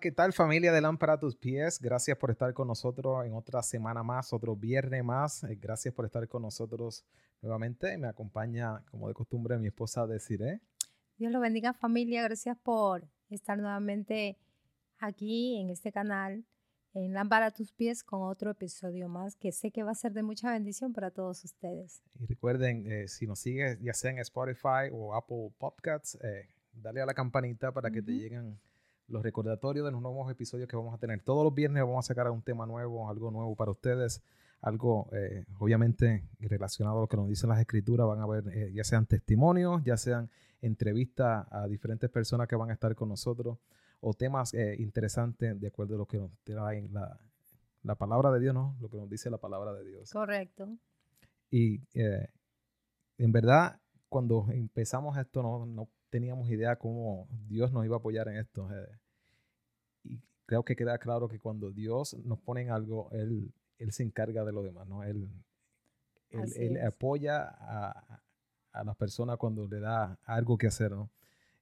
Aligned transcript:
¿Qué 0.00 0.12
tal 0.12 0.32
familia 0.32 0.72
de 0.72 0.80
Lámpara 0.80 1.12
a 1.14 1.18
tus 1.18 1.36
pies? 1.36 1.78
Gracias 1.78 2.16
por 2.16 2.30
estar 2.30 2.54
con 2.54 2.66
nosotros 2.66 3.26
en 3.26 3.34
otra 3.34 3.62
semana 3.62 4.02
más, 4.02 4.32
otro 4.32 4.56
viernes 4.56 5.04
más. 5.04 5.44
Eh, 5.44 5.58
gracias 5.60 5.92
por 5.92 6.06
estar 6.06 6.26
con 6.26 6.40
nosotros 6.40 7.04
nuevamente. 7.42 7.98
Me 7.98 8.08
acompaña, 8.08 8.82
como 8.90 9.08
de 9.08 9.14
costumbre, 9.14 9.58
mi 9.58 9.66
esposa 9.66 10.06
Desiree. 10.06 10.62
Dios 11.18 11.30
lo 11.30 11.38
bendiga 11.38 11.74
familia. 11.74 12.22
Gracias 12.22 12.56
por 12.56 13.06
estar 13.28 13.58
nuevamente 13.58 14.38
aquí 15.00 15.60
en 15.60 15.68
este 15.68 15.92
canal, 15.92 16.46
en 16.94 17.12
Lámpara 17.12 17.46
a 17.46 17.50
tus 17.50 17.70
pies, 17.70 18.02
con 18.02 18.22
otro 18.22 18.52
episodio 18.52 19.06
más 19.06 19.36
que 19.36 19.52
sé 19.52 19.70
que 19.70 19.82
va 19.82 19.90
a 19.90 19.94
ser 19.94 20.14
de 20.14 20.22
mucha 20.22 20.50
bendición 20.50 20.94
para 20.94 21.10
todos 21.10 21.44
ustedes. 21.44 22.02
Y 22.18 22.24
recuerden, 22.24 22.90
eh, 22.90 23.06
si 23.06 23.26
nos 23.26 23.40
sigues, 23.40 23.78
ya 23.82 23.92
sea 23.92 24.12
en 24.12 24.18
Spotify 24.20 24.88
o 24.90 25.14
Apple 25.14 25.52
Podcasts, 25.58 26.16
eh, 26.22 26.48
dale 26.72 27.02
a 27.02 27.06
la 27.06 27.12
campanita 27.12 27.70
para 27.70 27.90
que 27.90 28.00
te 28.00 28.12
lleguen 28.12 28.58
los 29.10 29.22
recordatorios 29.22 29.84
de 29.84 29.92
los 29.92 30.00
nuevos 30.00 30.30
episodios 30.30 30.68
que 30.68 30.76
vamos 30.76 30.94
a 30.94 30.98
tener. 30.98 31.20
Todos 31.22 31.44
los 31.44 31.54
viernes 31.54 31.82
vamos 31.82 32.06
a 32.06 32.08
sacar 32.08 32.30
un 32.30 32.42
tema 32.42 32.66
nuevo, 32.66 33.08
algo 33.08 33.30
nuevo 33.30 33.54
para 33.56 33.70
ustedes, 33.70 34.22
algo 34.60 35.08
eh, 35.12 35.44
obviamente 35.58 36.28
relacionado 36.38 36.98
a 36.98 37.00
lo 37.02 37.08
que 37.08 37.16
nos 37.16 37.28
dicen 37.28 37.50
las 37.50 37.60
escrituras. 37.60 38.06
Van 38.06 38.20
a 38.20 38.26
ver 38.26 38.44
eh, 38.48 38.72
ya 38.72 38.84
sean 38.84 39.06
testimonios, 39.06 39.82
ya 39.84 39.96
sean 39.96 40.30
entrevistas 40.62 41.46
a 41.50 41.66
diferentes 41.66 42.08
personas 42.10 42.46
que 42.48 42.56
van 42.56 42.70
a 42.70 42.74
estar 42.74 42.94
con 42.94 43.08
nosotros 43.08 43.58
o 44.00 44.14
temas 44.14 44.54
eh, 44.54 44.76
interesantes 44.78 45.60
de 45.60 45.66
acuerdo 45.66 45.96
a 45.96 45.98
lo 45.98 46.06
que 46.06 46.18
nos 46.18 46.30
trae 46.44 46.88
la, 46.88 47.18
la 47.82 47.94
palabra 47.96 48.30
de 48.30 48.40
Dios, 48.40 48.54
¿no? 48.54 48.76
Lo 48.80 48.88
que 48.88 48.96
nos 48.96 49.10
dice 49.10 49.30
la 49.30 49.38
palabra 49.38 49.72
de 49.72 49.84
Dios. 49.84 50.10
Correcto. 50.12 50.68
Y 51.50 51.80
en 53.18 53.32
verdad, 53.32 53.80
cuando 54.08 54.46
empezamos 54.52 55.18
esto, 55.18 55.42
no, 55.42 55.66
no 55.66 55.88
teníamos 56.10 56.50
idea 56.50 56.76
cómo 56.76 57.28
Dios 57.48 57.72
nos 57.72 57.84
iba 57.84 57.96
a 57.96 57.98
apoyar 57.98 58.28
en 58.28 58.36
esto. 58.36 58.68
Eh, 58.70 58.98
y 60.04 60.20
creo 60.46 60.64
que 60.64 60.76
queda 60.76 60.98
claro 60.98 61.28
que 61.28 61.38
cuando 61.38 61.70
Dios 61.70 62.14
nos 62.24 62.38
pone 62.40 62.62
en 62.62 62.70
algo, 62.70 63.08
Él, 63.12 63.52
él 63.78 63.92
se 63.92 64.02
encarga 64.02 64.44
de 64.44 64.52
lo 64.52 64.62
demás, 64.62 64.86
¿no? 64.86 65.02
Él, 65.04 65.30
él, 66.30 66.78
apoya 66.84 67.42
a, 67.42 68.22
a, 68.72 68.84
las 68.84 68.96
personas 68.96 69.36
cuando 69.36 69.66
le 69.66 69.80
da 69.80 70.18
algo 70.24 70.58
que 70.58 70.66
hacer, 70.66 70.92
¿no? 70.92 71.10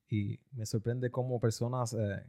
Y 0.09 0.41
me 0.53 0.67
sorprende 0.67 1.11
cómo 1.11 1.39
personas 1.39 1.93
eh, 1.93 2.25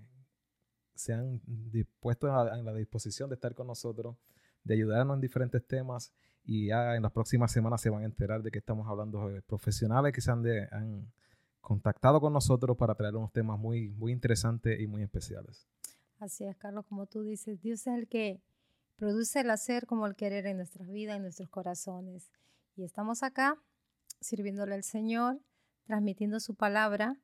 se 0.93 1.13
han 1.13 1.41
dispuesto 1.45 2.27
en 2.53 2.65
la 2.65 2.73
disposición 2.73 3.29
de 3.29 3.35
estar 3.35 3.55
con 3.55 3.67
nosotros, 3.67 4.17
de 4.63 4.73
ayudarnos 4.73 5.15
en 5.15 5.21
diferentes 5.21 5.65
temas 5.65 6.11
y 6.43 6.67
ya 6.67 6.95
en 6.95 7.03
las 7.03 7.11
próximas 7.11 7.51
semanas 7.51 7.81
se 7.81 7.89
van 7.89 8.03
a 8.03 8.05
enterar 8.05 8.41
de 8.41 8.51
que 8.51 8.59
estamos 8.59 8.87
hablando 8.87 9.29
de 9.29 9.41
profesionales 9.41 10.11
que 10.11 10.19
se 10.19 10.31
han, 10.31 10.43
de, 10.43 10.67
han 10.71 11.09
contactado 11.69 12.19
con 12.19 12.33
nosotros 12.33 12.75
para 12.77 12.95
traer 12.95 13.15
unos 13.15 13.31
temas 13.31 13.59
muy, 13.59 13.91
muy 13.91 14.11
interesantes 14.11 14.79
y 14.79 14.87
muy 14.87 15.03
especiales. 15.03 15.67
Así 16.17 16.43
es, 16.43 16.57
Carlos, 16.57 16.83
como 16.89 17.05
tú 17.05 17.21
dices, 17.21 17.61
Dios 17.61 17.81
es 17.85 17.93
el 17.93 18.07
que 18.07 18.41
produce 18.95 19.41
el 19.41 19.51
hacer 19.51 19.85
como 19.85 20.07
el 20.07 20.15
querer 20.15 20.47
en 20.47 20.57
nuestras 20.57 20.89
vidas, 20.89 21.17
en 21.17 21.21
nuestros 21.21 21.47
corazones. 21.47 22.31
Y 22.75 22.83
estamos 22.83 23.21
acá 23.21 23.55
sirviéndole 24.19 24.73
al 24.73 24.81
Señor, 24.81 25.39
transmitiendo 25.85 26.39
su 26.39 26.55
palabra, 26.55 27.15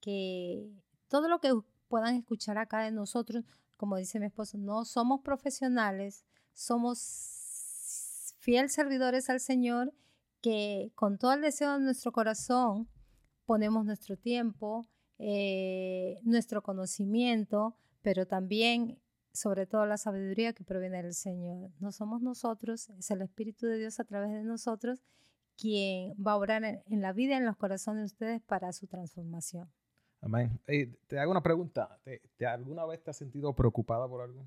que 0.00 0.68
todo 1.06 1.28
lo 1.28 1.38
que 1.38 1.52
puedan 1.86 2.16
escuchar 2.16 2.58
acá 2.58 2.80
de 2.82 2.90
nosotros, 2.90 3.44
como 3.76 3.96
dice 3.96 4.18
mi 4.18 4.26
esposo, 4.26 4.58
no 4.58 4.84
somos 4.84 5.20
profesionales, 5.20 6.24
somos 6.52 8.34
fieles 8.40 8.72
servidores 8.72 9.30
al 9.30 9.38
Señor, 9.38 9.94
que 10.40 10.90
con 10.96 11.16
todo 11.16 11.32
el 11.32 11.42
deseo 11.42 11.74
de 11.74 11.78
nuestro 11.78 12.10
corazón 12.10 12.88
ponemos 13.46 13.84
nuestro 13.84 14.16
tiempo, 14.16 14.86
eh, 15.18 16.20
nuestro 16.22 16.62
conocimiento, 16.62 17.76
pero 18.02 18.26
también 18.26 19.00
sobre 19.32 19.66
todo 19.66 19.84
la 19.86 19.96
sabiduría 19.96 20.52
que 20.52 20.64
proviene 20.64 21.02
del 21.02 21.14
Señor. 21.14 21.70
No 21.80 21.92
somos 21.92 22.22
nosotros, 22.22 22.90
es 22.90 23.10
el 23.10 23.22
Espíritu 23.22 23.66
de 23.66 23.78
Dios 23.78 23.98
a 24.00 24.04
través 24.04 24.30
de 24.30 24.44
nosotros 24.44 25.02
quien 25.56 26.14
va 26.14 26.32
a 26.32 26.36
orar 26.36 26.64
en, 26.64 27.00
la 27.00 27.12
vida, 27.12 27.36
en 27.36 27.44
los 27.44 27.56
corazones 27.56 28.00
de 28.00 28.06
ustedes 28.06 28.42
para 28.42 28.72
su 28.72 28.86
transformación. 28.86 29.70
Amén. 30.20 30.58
te 31.06 31.18
hago 31.18 31.30
una 31.30 31.42
pregunta. 31.42 32.00
¿Te, 32.02 32.46
alguna 32.46 32.84
vez 32.86 33.02
te 33.02 33.10
has 33.10 33.16
sentido 33.16 33.54
preocupada 33.54 34.08
por 34.08 34.22
algo? 34.22 34.46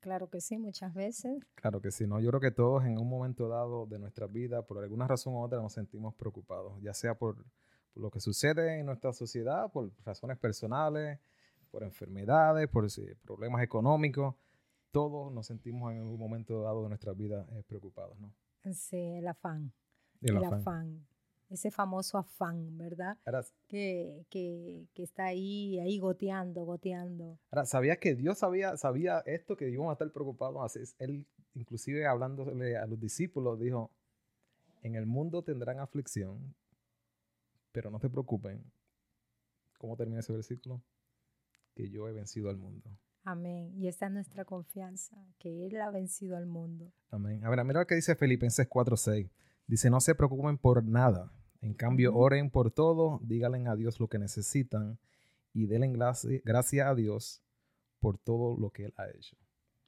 Claro 0.00 0.28
que 0.28 0.40
sí, 0.40 0.58
muchas 0.58 0.94
veces. 0.94 1.44
Claro 1.54 1.80
que 1.80 1.90
sí, 1.90 2.06
¿no? 2.06 2.20
Yo 2.20 2.28
creo 2.28 2.40
que 2.40 2.50
todos 2.50 2.84
en 2.84 2.98
un 2.98 3.08
momento 3.08 3.48
dado 3.48 3.86
de 3.86 3.98
nuestra 3.98 4.26
vida, 4.26 4.64
por 4.64 4.78
alguna 4.78 5.08
razón 5.08 5.34
u 5.34 5.42
otra, 5.42 5.60
nos 5.60 5.72
sentimos 5.72 6.14
preocupados, 6.14 6.80
ya 6.82 6.94
sea 6.94 7.18
por 7.18 7.44
lo 7.94 8.10
que 8.10 8.20
sucede 8.20 8.78
en 8.78 8.86
nuestra 8.86 9.12
sociedad, 9.12 9.70
por 9.72 9.90
razones 10.04 10.38
personales, 10.38 11.18
por 11.70 11.82
enfermedades, 11.82 12.68
por 12.68 12.86
problemas 13.24 13.62
económicos. 13.62 14.34
Todos 14.90 15.32
nos 15.32 15.46
sentimos 15.46 15.92
en 15.92 15.98
algún 15.98 16.18
momento 16.18 16.62
dado 16.62 16.82
de 16.82 16.88
nuestra 16.88 17.12
vida 17.12 17.46
eh, 17.52 17.62
preocupados, 17.66 18.18
¿no? 18.18 18.32
Sí, 18.72 18.96
el 18.96 19.28
afán. 19.28 19.72
El, 20.20 20.42
afán. 20.42 21.06
Ese 21.50 21.70
famoso 21.70 22.18
afán, 22.18 22.76
¿verdad? 22.76 23.16
que, 23.68 24.26
que, 24.28 24.86
que, 24.92 25.02
está 25.02 25.26
ahí, 25.26 25.78
ahí 25.78 25.98
goteando, 25.98 26.64
goteando. 26.64 27.38
Ahora, 27.50 27.64
¿sabías 27.64 27.98
que 27.98 28.14
Dios 28.14 28.38
sabía, 28.38 28.76
sabía 28.76 29.20
esto, 29.20 29.56
que 29.56 29.70
íbamos 29.70 29.90
a 29.90 29.92
estar 29.94 30.10
preocupados? 30.12 30.76
Él, 30.98 31.26
inclusive 31.54 32.06
hablándole 32.06 32.76
a 32.76 32.86
los 32.86 33.00
discípulos, 33.00 33.58
dijo, 33.58 33.90
en 34.82 34.94
el 34.94 35.06
mundo 35.06 35.42
tendrán 35.42 35.80
aflicción, 35.80 36.54
pero 37.72 37.90
no 37.90 37.98
te 37.98 38.08
preocupen. 38.08 38.62
¿Cómo 39.78 39.96
termina 39.96 40.20
ese 40.20 40.32
versículo? 40.32 40.82
Que 41.74 41.90
yo 41.90 42.08
he 42.08 42.12
vencido 42.12 42.50
al 42.50 42.56
mundo. 42.56 42.90
Amén. 43.24 43.72
Y 43.76 43.88
esta 43.88 44.06
es 44.06 44.12
nuestra 44.12 44.44
confianza, 44.44 45.16
que 45.38 45.66
Él 45.66 45.80
ha 45.80 45.90
vencido 45.90 46.36
al 46.36 46.46
mundo. 46.46 46.92
Amén. 47.10 47.44
A 47.44 47.50
ver, 47.50 47.62
mira 47.64 47.80
lo 47.80 47.86
que 47.86 47.94
dice 47.94 48.16
Filipenses 48.16 48.68
4:6. 48.68 49.30
Dice, 49.66 49.90
no 49.90 50.00
se 50.00 50.14
preocupen 50.14 50.56
por 50.56 50.82
nada. 50.82 51.30
En 51.60 51.74
cambio, 51.74 52.14
oren 52.14 52.50
por 52.50 52.70
todo, 52.70 53.20
díganle 53.22 53.66
a 53.68 53.76
Dios 53.76 54.00
lo 54.00 54.08
que 54.08 54.18
necesitan 54.18 54.98
y 55.52 55.66
denle 55.66 55.92
gracias 56.44 56.86
a 56.86 56.94
Dios 56.94 57.42
por 58.00 58.16
todo 58.16 58.56
lo 58.58 58.70
que 58.70 58.86
Él 58.86 58.94
ha 58.96 59.08
hecho. 59.10 59.36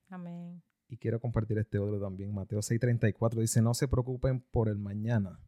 Amén. 0.08 0.62
Y 0.88 0.98
quiero 0.98 1.20
compartir 1.20 1.56
este 1.58 1.78
otro 1.78 2.00
también. 2.00 2.34
Mateo 2.34 2.58
6:34 2.58 3.40
dice, 3.40 3.62
no 3.62 3.72
se 3.74 3.88
preocupen 3.88 4.40
por 4.50 4.68
el 4.68 4.78
mañana, 4.78 5.40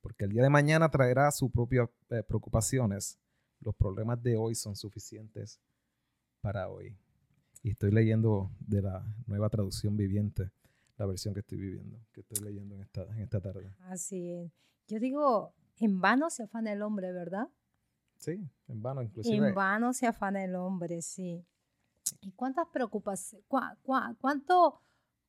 porque 0.00 0.24
el 0.24 0.30
día 0.30 0.42
de 0.42 0.50
mañana 0.50 0.90
traerá 0.90 1.30
sus 1.30 1.50
propias 1.50 1.88
eh, 2.10 2.22
preocupaciones. 2.22 3.18
Los 3.60 3.74
problemas 3.74 4.22
de 4.22 4.36
hoy 4.36 4.54
son 4.54 4.76
suficientes 4.76 5.60
para 6.40 6.68
hoy. 6.68 6.96
Y 7.62 7.70
estoy 7.70 7.90
leyendo 7.90 8.50
de 8.60 8.82
la 8.82 9.04
nueva 9.26 9.48
traducción 9.48 9.96
viviente, 9.96 10.50
la 10.96 11.06
versión 11.06 11.34
que 11.34 11.40
estoy 11.40 11.58
viviendo, 11.58 11.98
que 12.12 12.20
estoy 12.20 12.44
leyendo 12.44 12.76
en 12.76 12.82
esta, 12.82 13.02
en 13.02 13.18
esta 13.18 13.40
tarde. 13.40 13.74
Así 13.82 14.30
es. 14.30 14.52
Yo 14.86 15.00
digo, 15.00 15.52
en 15.76 16.00
vano 16.00 16.30
se 16.30 16.44
afana 16.44 16.72
el 16.72 16.82
hombre, 16.82 17.12
¿verdad? 17.12 17.48
Sí, 18.16 18.48
en 18.68 18.82
vano 18.82 19.02
inclusive. 19.02 19.48
En 19.48 19.54
vano 19.54 19.92
se 19.92 20.06
afana 20.06 20.44
el 20.44 20.54
hombre, 20.54 21.02
sí. 21.02 21.44
¿Y 22.20 22.32
cuántas 22.32 22.66
preocupaciones, 22.68 23.44
cuánto, 23.82 24.80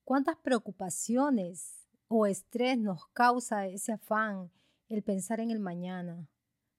cuántas 0.04 0.38
preocupaciones 0.38 1.79
o 2.10 2.26
estrés 2.26 2.78
nos 2.78 3.08
causa 3.14 3.68
ese 3.68 3.94
afán 3.94 4.52
el 4.90 5.04
pensar 5.04 5.40
en 5.40 5.52
el 5.52 5.60
mañana, 5.60 6.28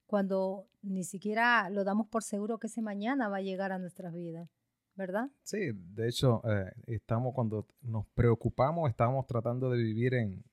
cuando 0.05 0.67
ni 0.81 1.05
siquiera 1.05 1.69
lo 1.69 1.83
damos 1.85 2.07
por 2.07 2.21
seguro 2.23 2.59
que 2.59 2.67
ese 2.67 2.81
mañana 2.81 3.29
va 3.29 3.37
a 3.37 3.41
llegar 3.41 3.71
a 3.71 3.79
nuestras 3.79 4.13
vidas, 4.13 4.49
¿verdad? 4.95 5.31
Sí, 5.43 5.71
de 5.73 6.09
hecho, 6.09 6.41
eh, 6.45 6.73
estamos 6.87 7.33
cuando 7.33 7.65
nos 7.81 8.05
preocupamos, 8.07 8.89
estamos 8.89 9.25
tratando 9.25 9.69
de 9.69 9.77
vivir 9.77 10.13
en, 10.15 10.43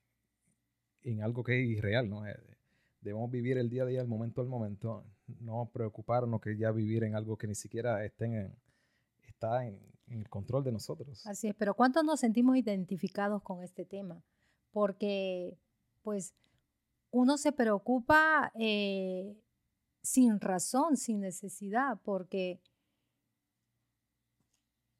en 1.03 1.21
algo 1.21 1.43
que 1.43 1.61
es 1.61 1.69
irreal, 1.69 2.09
¿no? 2.09 2.25
Eh, 2.25 2.39
debemos 3.01 3.29
vivir 3.29 3.57
el 3.57 3.69
día 3.69 3.83
a 3.83 3.85
día, 3.85 4.01
el 4.01 4.07
momento 4.07 4.39
al 4.39 4.47
momento, 4.47 5.05
no 5.27 5.69
preocuparnos 5.73 6.39
que 6.39 6.57
ya 6.57 6.71
vivir 6.71 7.03
en 7.03 7.15
algo 7.15 7.37
que 7.37 7.47
ni 7.47 7.55
siquiera 7.55 8.05
estén 8.05 8.33
en, 8.33 8.55
está 9.27 9.65
en, 9.65 9.77
en 10.07 10.19
el 10.19 10.29
control 10.29 10.63
de 10.63 10.71
nosotros. 10.71 11.27
Así 11.27 11.49
es, 11.49 11.55
pero 11.55 11.73
¿cuántos 11.73 12.05
nos 12.05 12.21
sentimos 12.21 12.55
identificados 12.55 13.43
con 13.43 13.61
este 13.61 13.83
tema? 13.83 14.23
Porque, 14.71 15.57
pues, 16.03 16.33
uno 17.11 17.37
se 17.37 17.51
preocupa 17.51 18.51
eh, 18.55 19.35
sin 20.01 20.39
razón, 20.39 20.97
sin 20.97 21.21
necesidad, 21.21 21.99
porque 22.03 22.59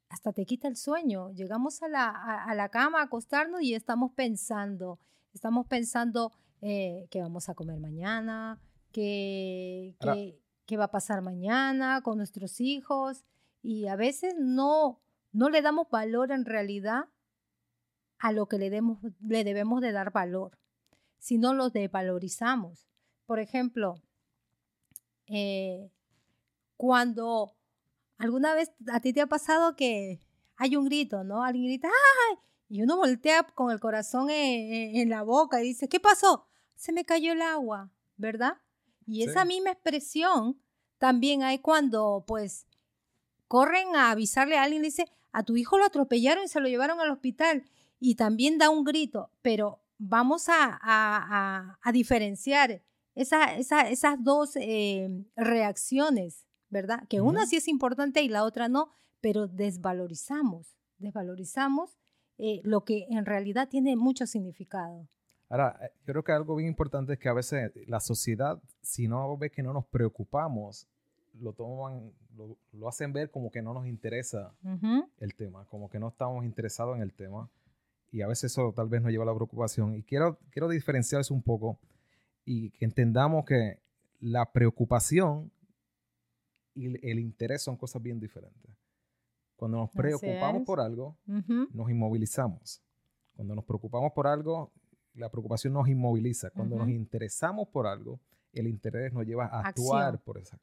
hasta 0.08 0.32
te 0.32 0.44
quita 0.44 0.68
el 0.68 0.76
sueño. 0.76 1.30
Llegamos 1.32 1.82
a 1.82 1.88
la, 1.88 2.68
cama 2.70 3.00
a 3.00 3.04
acostarnos 3.04 3.62
y 3.62 3.74
estamos 3.74 4.12
pensando, 4.12 4.98
estamos 5.32 5.66
pensando 5.66 6.32
eh, 6.60 7.06
qué 7.10 7.22
vamos 7.22 7.48
a 7.48 7.54
comer 7.54 7.78
mañana, 7.78 8.60
qué, 8.92 9.94
qué, 10.66 10.76
va 10.76 10.84
a 10.84 10.90
pasar 10.90 11.22
mañana 11.22 12.02
con 12.02 12.18
nuestros 12.18 12.60
hijos 12.60 13.24
y 13.62 13.86
a 13.86 13.96
veces 13.96 14.34
no, 14.38 15.00
no 15.32 15.48
le 15.48 15.62
damos 15.62 15.88
valor 15.90 16.32
en 16.32 16.44
realidad 16.44 17.04
a 18.20 18.30
lo 18.30 18.46
que 18.46 18.58
le, 18.58 18.70
demos, 18.70 18.98
le 19.20 19.42
debemos 19.42 19.80
de 19.80 19.90
dar 19.90 20.12
valor 20.12 20.56
si 21.18 21.38
no 21.38 21.52
los 21.54 21.72
devalorizamos. 21.72 22.86
Por 23.26 23.40
ejemplo, 23.40 24.00
eh, 25.26 25.90
cuando 26.76 27.56
¿Alguna 28.20 28.52
vez 28.52 28.70
a 28.92 29.00
ti 29.00 29.14
te 29.14 29.22
ha 29.22 29.26
pasado 29.26 29.76
que 29.76 30.20
hay 30.56 30.76
un 30.76 30.84
grito, 30.84 31.24
¿no? 31.24 31.42
Alguien 31.42 31.64
grita, 31.64 31.88
¡ay! 31.88 32.36
Y 32.68 32.82
uno 32.82 32.98
voltea 32.98 33.44
con 33.44 33.72
el 33.72 33.80
corazón 33.80 34.28
en, 34.28 35.08
la 35.08 35.22
boca 35.22 35.62
y 35.62 35.68
dice, 35.68 35.88
¿qué 35.88 36.00
pasó? 36.00 36.46
Se 36.76 36.92
me 36.92 37.06
cayó 37.06 37.32
el 37.32 37.40
agua, 37.40 37.90
¿verdad? 38.18 38.58
Y 39.06 39.22
esa 39.22 39.46
misma 39.46 39.70
expresión 39.70 40.60
también 40.98 41.42
hay 41.42 41.60
cuando, 41.60 42.24
pues, 42.26 42.66
corren 43.48 43.96
a 43.96 44.10
avisarle 44.10 44.58
a 44.58 44.64
alguien 44.64 44.82
y 44.82 44.88
dice, 44.88 45.10
a 45.32 45.42
tu 45.42 45.56
hijo 45.56 45.78
lo 45.78 45.86
atropellaron 45.86 46.44
y 46.44 46.48
se 46.48 46.60
lo 46.60 46.68
llevaron 46.68 47.00
al 47.00 47.10
hospital. 47.10 47.64
Y 48.00 48.16
también 48.16 48.58
da 48.58 48.70
un 48.70 48.82
grito, 48.82 49.30
pero 49.42 49.82
vamos 49.98 50.46
a, 50.48 51.78
diferenciar 51.92 52.82
esas 53.14 54.24
dos 54.24 54.56
eh, 54.56 55.08
reacciones, 55.36 56.46
¿verdad? 56.70 57.06
Que 57.08 57.20
una 57.20 57.46
sí 57.46 57.56
es 57.56 57.68
importante 57.68 58.22
y 58.22 58.28
la 58.28 58.44
otra 58.44 58.68
no, 58.68 58.88
pero 59.20 59.46
desvalorizamos, 59.46 60.76
desvalorizamos 60.98 61.98
eh, 62.38 62.62
lo 62.64 62.84
que 62.84 63.06
en 63.10 63.26
realidad 63.26 63.68
tiene 63.68 63.96
mucho 63.96 64.26
significado. 64.26 65.06
Ahora, 65.50 65.78
eh, 65.82 65.90
yo 66.06 66.14
creo 66.14 66.24
que 66.24 66.32
algo 66.32 66.56
bien 66.56 66.68
importante 66.68 67.12
es 67.12 67.18
que 67.18 67.28
a 67.28 67.34
veces 67.34 67.70
la 67.86 68.00
sociedad, 68.00 68.62
si 68.80 69.08
no 69.08 69.36
ve 69.36 69.50
que 69.50 69.62
no 69.62 69.74
nos 69.74 69.84
preocupamos, 69.84 70.88
lo 71.34 71.52
toman, 71.52 72.12
lo, 72.72 72.88
hacen 72.88 73.12
ver 73.12 73.30
como 73.30 73.50
que 73.50 73.60
no 73.62 73.74
nos 73.74 73.86
interesa 73.86 74.54
el 75.18 75.34
tema, 75.34 75.64
como 75.66 75.88
que 75.88 75.98
no 75.98 76.08
estamos 76.08 76.44
interesados 76.44 76.96
en 76.96 77.02
el 77.02 77.12
tema. 77.12 77.50
Y 78.10 78.22
a 78.22 78.26
veces 78.26 78.52
eso 78.52 78.72
tal 78.74 78.88
vez 78.88 79.02
nos 79.02 79.10
lleva 79.10 79.24
a 79.24 79.26
la 79.26 79.34
preocupación. 79.34 79.94
Y 79.94 80.02
quiero, 80.02 80.38
quiero 80.50 80.68
diferenciar 80.68 81.20
eso 81.20 81.34
un 81.34 81.42
poco 81.42 81.78
y 82.44 82.70
que 82.70 82.84
entendamos 82.84 83.44
que 83.44 83.80
la 84.18 84.50
preocupación 84.52 85.52
y 86.74 86.86
el 87.08 87.18
interés 87.18 87.62
son 87.62 87.76
cosas 87.76 88.02
bien 88.02 88.18
diferentes. 88.18 88.70
Cuando 89.56 89.78
nos 89.78 89.90
preocupamos 89.90 90.62
por 90.64 90.80
algo, 90.80 91.18
nos 91.26 91.90
inmovilizamos. 91.90 92.82
Cuando 93.34 93.54
nos 93.54 93.64
preocupamos 93.64 94.12
por 94.12 94.26
algo, 94.26 94.72
la 95.14 95.30
preocupación 95.30 95.74
nos 95.74 95.88
inmoviliza. 95.88 96.50
Cuando 96.50 96.76
nos 96.76 96.88
interesamos 96.88 97.68
por 97.68 97.86
algo, 97.86 98.20
el 98.52 98.66
interés 98.66 99.12
nos 99.12 99.26
lleva 99.26 99.46
a 99.46 99.60
actuar 99.68 100.18
por, 100.22 100.38
esa, 100.38 100.58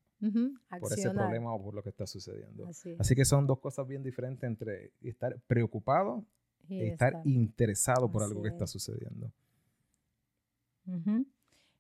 por 0.80 0.92
ese 0.92 1.10
problema 1.12 1.54
o 1.54 1.64
por 1.64 1.76
lo 1.76 1.84
que 1.84 1.90
está 1.90 2.06
sucediendo. 2.06 2.68
Así. 3.00 3.16
que 3.16 3.26
son 3.26 3.48
dos 3.48 3.60
cosas 3.60 3.88
bien 3.88 4.04
diferentes 4.04 4.44
entre 4.44 4.92
estar 5.02 5.40
preocupado 5.48 6.26
estar, 6.70 7.22
interesado 7.26 8.10
por 8.10 8.24
algo 8.24 8.42
que 8.42 8.50
está 8.50 8.68
sucediendo. 8.68 9.32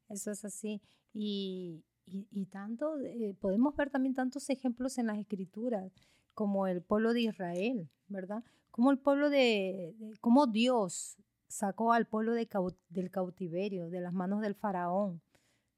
Eso 0.10 0.31
es 0.31 0.45
así. 0.45 0.81
Y, 1.13 1.84
y, 2.06 2.45
tanto, 2.45 2.98
eh, 3.00 3.36
podemos 3.39 3.75
ver 3.75 3.89
también 3.89 4.13
tantos 4.13 4.50
ejemplos 4.50 4.98
en 4.98 5.07
las 5.07 5.18
escrituras, 5.18 5.92
como 6.34 6.68
el 6.68 6.81
pueblo 6.81 7.13
de 7.13 7.22
Israel, 7.22 7.89
¿verdad? 8.07 8.44
Como 8.72 8.92
el 8.92 9.00
pueblo 9.00 9.30
de, 9.30 9.95
como 10.22 10.45
Dios 10.48 11.18
sacó 11.48 11.94
al 11.94 12.06
pueblo 12.06 12.33
de, 12.33 12.48
del 12.90 13.10
cautiverio, 13.10 13.90
de 13.90 14.01
las 14.01 14.13
manos 14.13 14.42
del 14.42 14.56
faraón, 14.56 15.22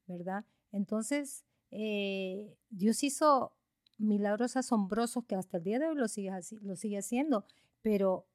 ¿verdad? 0.08 0.44
Entonces, 0.72 1.46
eh, 1.72 2.58
Dios 2.70 3.04
hizo 3.04 3.54
milagros 3.98 4.58
asombrosos 4.58 5.26
que 5.26 5.36
hasta 5.36 5.58
el 5.58 5.64
día 5.64 5.80
de 5.80 5.88
hoy 5.88 5.96
lo 5.96 6.08
sigue, 6.08 6.32
lo 6.62 6.76
sigue 6.76 6.98
haciendo, 6.98 7.46
pero 7.82 8.26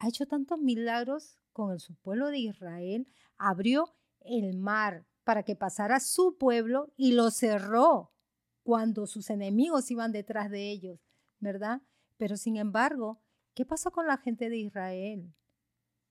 ha 0.00 0.08
hecho 0.08 0.26
tantos 0.26 0.58
milagros 0.58 1.38
con 1.52 1.72
el, 1.72 1.78
su 1.78 1.94
pueblo 1.94 2.28
de 2.28 2.38
Israel, 2.38 3.06
abrió 3.36 3.94
el 4.20 4.56
mar 4.56 5.06
para 5.24 5.42
que 5.44 5.54
pasara 5.54 6.00
su 6.00 6.36
pueblo 6.38 6.92
y 6.96 7.12
lo 7.12 7.30
cerró 7.30 8.12
cuando 8.62 9.06
sus 9.06 9.30
enemigos 9.30 9.90
iban 9.90 10.10
detrás 10.10 10.50
de 10.50 10.70
ellos, 10.70 10.98
¿verdad? 11.38 11.82
Pero 12.16 12.36
sin 12.36 12.56
embargo, 12.56 13.20
¿qué 13.54 13.64
pasó 13.64 13.92
con 13.92 14.06
la 14.06 14.16
gente 14.16 14.48
de 14.48 14.56
Israel? 14.56 15.34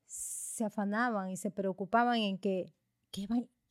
Se 0.05 0.63
afanaban 0.63 1.31
y 1.31 1.37
se 1.37 1.51
preocupaban 1.51 2.17
en 2.17 2.37
que, 2.37 2.73
qué 3.11 3.27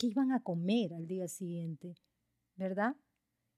iban 0.07 0.33
a 0.33 0.43
comer 0.43 0.95
al 0.95 1.07
día 1.07 1.29
siguiente, 1.29 1.95
¿verdad? 2.57 2.97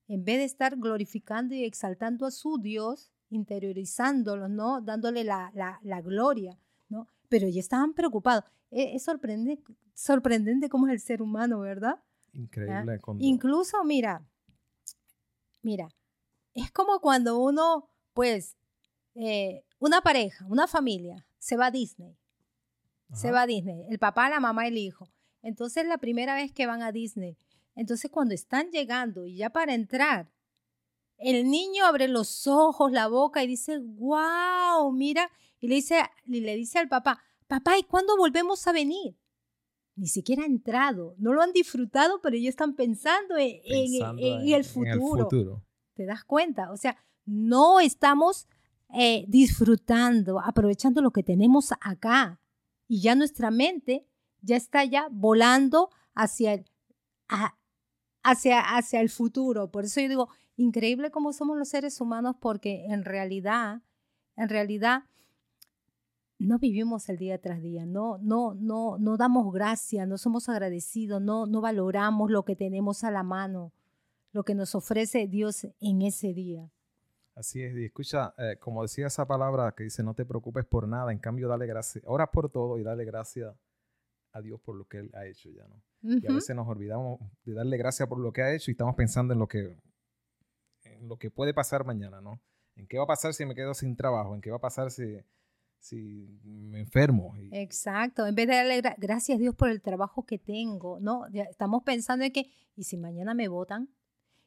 En 0.07 0.23
vez 0.23 0.37
de 0.37 0.43
estar 0.43 0.77
glorificando 0.77 1.55
y 1.55 1.63
exaltando 1.63 2.25
a 2.25 2.31
su 2.31 2.59
Dios, 2.59 3.11
interiorizándolo, 3.31 4.47
¿no? 4.47 4.81
Dándole 4.81 5.23
la, 5.23 5.51
la, 5.53 6.01
gloria, 6.01 6.57
¿no? 6.89 7.07
Pero 7.29 7.47
ya 7.47 7.59
estaban 7.59 7.93
preocupados. 7.93 8.43
E, 8.69 8.95
es, 8.95 9.03
sorprendente, 9.03 9.63
sorprendente 9.93 10.69
cómo 10.69 10.87
es 10.87 10.93
el 10.93 10.99
ser 10.99 11.21
humano, 11.21 11.61
¿verdad? 11.61 11.99
Increíble. 12.33 12.99
Incluso, 13.19 13.83
mira, 13.83 14.21
mira, 15.61 15.89
es 16.53 16.71
como 16.71 16.99
cuando 16.99 17.39
uno, 17.39 17.89
pues, 18.13 18.57
eh, 19.15 19.63
una 19.79 20.01
pareja, 20.01 20.45
una 20.47 20.67
familia, 20.67 21.25
se 21.39 21.57
va 21.57 21.67
a 21.67 21.71
Disney. 21.71 22.15
Se 23.13 23.29
va 23.29 23.41
a 23.41 23.47
Disney, 23.47 23.85
el 23.89 23.99
papá, 23.99 24.29
la 24.29 24.39
mamá 24.39 24.65
y 24.65 24.69
el 24.69 24.77
hijo. 24.77 25.09
Entonces, 25.41 25.85
la 25.85 25.97
primera 25.97 26.33
vez 26.35 26.53
que 26.53 26.65
van 26.65 26.81
a 26.81 26.93
Disney, 26.93 27.37
entonces 27.75 28.09
cuando 28.09 28.33
están 28.33 28.69
llegando 28.71 29.25
y 29.25 29.35
ya 29.35 29.49
para 29.49 29.73
entrar, 29.73 30.29
el 31.21 31.49
niño 31.49 31.85
abre 31.85 32.07
los 32.07 32.47
ojos, 32.47 32.91
la 32.91 33.07
boca 33.07 33.43
y 33.43 33.47
dice, 33.47 33.79
wow, 33.79 34.91
mira, 34.91 35.29
y 35.59 35.67
le 35.67 35.75
dice, 35.75 36.01
y 36.25 36.41
le 36.41 36.55
dice 36.55 36.79
al 36.79 36.87
papá, 36.87 37.21
papá, 37.47 37.77
¿y 37.77 37.83
cuándo 37.83 38.17
volvemos 38.17 38.65
a 38.67 38.71
venir? 38.71 39.15
Ni 39.95 40.07
siquiera 40.07 40.43
ha 40.43 40.47
entrado, 40.47 41.15
no 41.19 41.33
lo 41.33 41.41
han 41.41 41.53
disfrutado, 41.53 42.21
pero 42.21 42.35
ya 42.37 42.49
están 42.49 42.75
pensando 42.75 43.35
en, 43.37 43.59
el, 44.43 44.63
futuro. 44.65 45.63
¿Te 45.93 46.05
das 46.05 46.23
cuenta? 46.23 46.71
O 46.71 46.77
sea, 46.77 46.97
no 47.25 47.79
estamos 47.79 48.47
eh, 48.93 49.25
disfrutando, 49.27 50.39
aprovechando 50.39 51.01
lo 51.01 51.11
que 51.11 51.23
tenemos 51.23 51.71
acá. 51.81 52.41
Y 52.87 53.01
ya 53.01 53.15
nuestra 53.15 53.51
mente 53.51 54.07
ya 54.41 54.55
está 54.55 54.83
ya 54.83 55.07
volando 55.11 55.89
hacia 56.15 56.53
el, 56.53 56.65
hacia, 58.23 58.59
hacia 58.59 59.01
el 59.01 59.09
futuro. 59.09 59.71
Por 59.71 59.85
eso 59.85 60.01
yo 60.01 60.09
digo, 60.09 60.29
increíble 60.57 61.11
cómo 61.11 61.33
somos 61.33 61.57
los 61.57 61.69
seres 61.69 61.99
humanos 62.01 62.35
porque 62.39 62.85
en 62.85 63.03
realidad, 63.03 63.81
en 64.35 64.49
realidad 64.49 65.03
no 66.39 66.57
vivimos 66.57 67.07
el 67.09 67.17
día 67.17 67.39
tras 67.39 67.61
día, 67.61 67.85
no, 67.85 68.17
no, 68.19 68.55
no, 68.55 68.97
no 68.97 69.17
damos 69.17 69.53
gracias, 69.53 70.07
no 70.07 70.17
somos 70.17 70.49
agradecidos, 70.49 71.21
no, 71.21 71.45
no 71.45 71.61
valoramos 71.61 72.31
lo 72.31 72.43
que 72.43 72.55
tenemos 72.55 73.03
a 73.03 73.11
la 73.11 73.21
mano, 73.21 73.71
lo 74.31 74.43
que 74.43 74.55
nos 74.55 74.73
ofrece 74.73 75.27
Dios 75.27 75.67
en 75.79 76.01
ese 76.01 76.33
día. 76.33 76.71
Así 77.35 77.61
es, 77.61 77.75
y 77.77 77.85
escucha, 77.85 78.33
eh, 78.37 78.57
como 78.59 78.81
decía 78.81 79.07
esa 79.07 79.27
palabra 79.27 79.73
que 79.75 79.83
dice, 79.83 80.03
no 80.03 80.13
te 80.15 80.25
preocupes 80.25 80.65
por 80.65 80.87
nada, 80.87 81.11
en 81.11 81.19
cambio 81.19 81.47
dale 81.47 81.67
gracias, 81.67 82.03
ora 82.07 82.31
por 82.31 82.49
todo 82.49 82.79
y 82.79 82.83
dale 82.83 83.05
gracias 83.05 83.55
a 84.33 84.41
Dios 84.41 84.59
por 84.61 84.75
lo 84.75 84.85
que 84.85 84.97
Él 84.97 85.11
ha 85.13 85.25
hecho 85.25 85.49
ya, 85.49 85.67
¿no? 85.67 85.81
Y 86.01 86.25
a 86.27 86.33
veces 86.33 86.55
nos 86.55 86.67
olvidamos 86.67 87.19
de 87.45 87.53
darle 87.53 87.77
gracias 87.77 88.09
por 88.09 88.17
lo 88.17 88.33
que 88.33 88.41
ha 88.41 88.53
hecho 88.53 88.71
y 88.71 88.73
estamos 88.73 88.95
pensando 88.95 89.33
en 89.33 89.39
lo 89.39 89.47
que, 89.47 89.77
en 91.01 91.09
lo 91.09 91.17
que 91.17 91.31
puede 91.31 91.53
pasar 91.53 91.85
mañana, 91.85 92.21
¿no? 92.21 92.39
¿En 92.75 92.87
qué 92.87 92.97
va 92.97 93.03
a 93.03 93.07
pasar 93.07 93.33
si 93.33 93.45
me 93.45 93.55
quedo 93.55 93.73
sin 93.73 93.95
trabajo? 93.95 94.33
¿En 94.35 94.41
qué 94.41 94.51
va 94.51 94.57
a 94.57 94.61
pasar 94.61 94.91
si, 94.91 95.17
si 95.79 96.39
me 96.43 96.79
enfermo? 96.79 97.33
Exacto, 97.51 98.25
en 98.25 98.35
vez 98.35 98.47
de 98.47 98.55
darle 98.55 98.81
gracias 98.97 99.35
a 99.35 99.39
Dios 99.39 99.55
por 99.55 99.69
el 99.69 99.81
trabajo 99.81 100.25
que 100.25 100.37
tengo, 100.37 100.99
¿no? 100.99 101.25
estamos 101.27 101.83
pensando 101.83 102.23
en 102.23 102.31
que, 102.31 102.49
¿y 102.75 102.83
si 102.83 102.97
mañana 102.97 103.33
me 103.33 103.47
votan? 103.47 103.89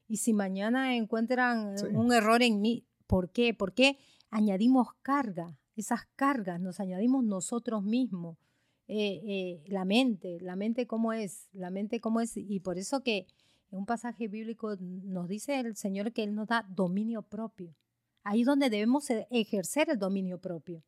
¿Y 0.06 0.18
si 0.18 0.32
mañana 0.32 0.96
encuentran 0.96 1.74
un 1.92 2.12
error 2.12 2.42
en 2.42 2.60
mí? 2.60 2.86
¿Por 3.06 3.30
qué? 3.30 3.54
Porque 3.54 3.98
añadimos 4.30 4.88
carga, 5.02 5.58
esas 5.76 6.06
cargas 6.16 6.60
nos 6.60 6.80
añadimos 6.80 7.24
nosotros 7.24 7.82
mismos. 7.82 8.38
Eh, 8.86 9.22
eh, 9.26 9.64
la 9.66 9.86
mente, 9.86 10.38
la 10.40 10.56
mente 10.56 10.86
cómo 10.86 11.14
es, 11.14 11.48
la 11.52 11.70
mente 11.70 12.00
cómo 12.00 12.20
es, 12.20 12.36
y 12.36 12.60
por 12.60 12.76
eso 12.76 13.02
que 13.02 13.26
en 13.74 13.80
un 13.80 13.86
pasaje 13.86 14.28
bíblico 14.28 14.76
nos 14.78 15.28
dice 15.28 15.58
el 15.58 15.74
Señor 15.74 16.12
que 16.12 16.22
Él 16.22 16.34
nos 16.34 16.46
da 16.46 16.64
dominio 16.68 17.22
propio. 17.22 17.74
Ahí 18.22 18.42
es 18.42 18.46
donde 18.46 18.70
debemos 18.70 19.10
e, 19.10 19.26
ejercer 19.30 19.90
el 19.90 19.98
dominio 19.98 20.38
propio. 20.38 20.82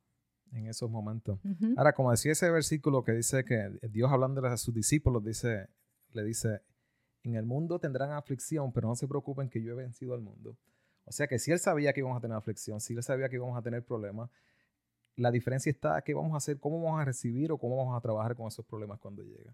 En 0.52 0.68
esos 0.68 0.88
momentos. 0.88 1.40
Ahora, 1.76 1.92
como 1.92 2.12
decía 2.12 2.30
ese 2.30 2.48
versículo 2.48 3.02
que 3.02 3.10
dice 3.10 3.44
que 3.44 3.76
Dios 3.90 4.12
hablando 4.12 4.46
a 4.46 4.56
sus 4.56 4.72
discípulos, 4.72 5.24
dice, 5.24 5.66
le 6.12 6.22
dice, 6.22 6.60
en 7.24 7.34
el 7.34 7.44
mundo 7.44 7.80
tendrán 7.80 8.12
aflicción, 8.12 8.72
pero 8.72 8.86
no 8.86 8.94
se 8.94 9.08
preocupen 9.08 9.50
que 9.50 9.60
yo 9.60 9.72
he 9.72 9.74
vencido 9.74 10.14
al 10.14 10.20
mundo. 10.20 10.56
O 11.04 11.10
sea 11.10 11.26
que 11.26 11.40
si 11.40 11.50
Él 11.50 11.58
sabía 11.58 11.92
que 11.92 12.00
íbamos 12.00 12.18
a 12.18 12.20
tener 12.20 12.36
aflicción, 12.36 12.80
si 12.80 12.94
Él 12.94 13.02
sabía 13.02 13.28
que 13.28 13.34
íbamos 13.34 13.58
a 13.58 13.62
tener 13.62 13.84
problemas, 13.84 14.30
la 15.16 15.32
diferencia 15.32 15.70
está 15.70 16.00
qué 16.02 16.14
vamos 16.14 16.34
a 16.34 16.36
hacer, 16.36 16.60
cómo 16.60 16.80
vamos 16.80 17.00
a 17.00 17.04
recibir 17.04 17.50
o 17.50 17.58
cómo 17.58 17.76
vamos 17.76 17.96
a 17.96 18.00
trabajar 18.00 18.36
con 18.36 18.46
esos 18.46 18.64
problemas 18.64 19.00
cuando 19.00 19.24
llega. 19.24 19.52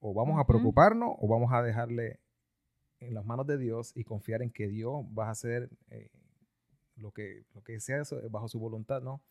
O 0.00 0.12
vamos 0.12 0.40
a 0.40 0.44
preocuparnos 0.44 1.14
o 1.20 1.28
vamos 1.28 1.52
a 1.52 1.62
dejarle 1.62 2.18
en 3.00 3.14
las 3.14 3.24
manos 3.24 3.46
de 3.46 3.58
Dios 3.58 3.92
y 3.94 4.04
confiar 4.04 4.42
en 4.42 4.50
que 4.50 4.68
Dios 4.68 5.04
va 5.16 5.28
a 5.28 5.30
hacer 5.30 5.70
eh, 5.90 6.10
lo, 6.96 7.12
que, 7.12 7.44
lo 7.54 7.62
que 7.62 7.80
sea 7.80 8.00
eso, 8.00 8.20
bajo 8.30 8.48
su 8.48 8.58
voluntad, 8.58 9.02
¿no? 9.02 9.22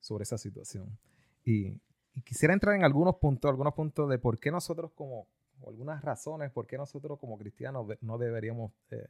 Sobre 0.00 0.22
esa 0.22 0.38
situación. 0.38 0.98
Y, 1.44 1.80
quisiera 2.24 2.52
entrar 2.52 2.74
en 2.74 2.84
algunos 2.84 3.16
puntos, 3.16 3.48
algunos 3.48 3.74
puntos 3.74 4.08
de 4.08 4.18
por 4.18 4.40
qué 4.40 4.50
nosotros 4.50 4.90
como, 4.92 5.28
algunas 5.66 6.02
razones 6.02 6.50
por 6.50 6.66
qué 6.66 6.76
nosotros 6.76 7.18
como 7.20 7.38
cristianos 7.38 7.86
no 8.00 8.18
deberíamos 8.18 8.72
eh, 8.90 9.06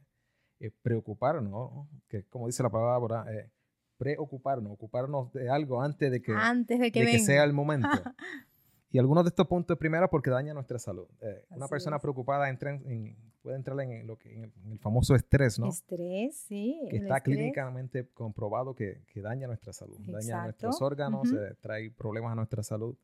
eh, 0.59 0.71
preocuparnos, 0.81 1.87
que 2.09 2.23
como 2.25 2.47
dice 2.47 2.63
la 2.63 2.69
palabra, 2.69 3.25
eh, 3.31 3.49
preocuparnos, 3.97 4.73
ocuparnos 4.73 5.31
de 5.31 5.49
algo 5.49 5.81
antes 5.81 6.11
de 6.11 6.21
que, 6.21 6.33
antes 6.33 6.79
de 6.79 6.91
que, 6.91 7.19
sea 7.19 7.45
el 7.45 7.53
momento. 7.53 7.87
y 8.91 8.99
algunos 8.99 9.23
de 9.23 9.29
estos 9.29 9.47
puntos, 9.47 9.77
primero, 9.77 10.09
porque 10.09 10.29
daña 10.29 10.53
nuestra 10.53 10.77
salud. 10.77 11.07
Eh, 11.21 11.45
una 11.51 11.69
persona 11.69 11.99
preocupada 11.99 12.49
entra 12.49 12.71
en, 12.71 13.15
puede 13.41 13.55
entrar 13.55 13.79
en, 13.81 14.05
lo 14.05 14.17
que, 14.17 14.33
en, 14.33 14.51
el 14.71 14.79
famoso 14.79 15.15
estrés, 15.15 15.59
¿no? 15.59 15.69
Estrés, 15.69 16.35
sí. 16.47 16.79
Que 16.89 16.97
está 16.97 17.21
clínicamente 17.21 18.07
comprobado 18.13 18.75
que, 18.75 19.01
que, 19.07 19.21
daña 19.21 19.47
nuestra 19.47 19.73
salud, 19.73 19.97
daña 19.99 20.43
nuestros 20.43 20.81
órganos, 20.81 21.29
trae 21.61 21.91
problemas 21.91 22.33
a 22.33 22.35
nuestra 22.35 22.63
salud. 22.63 22.95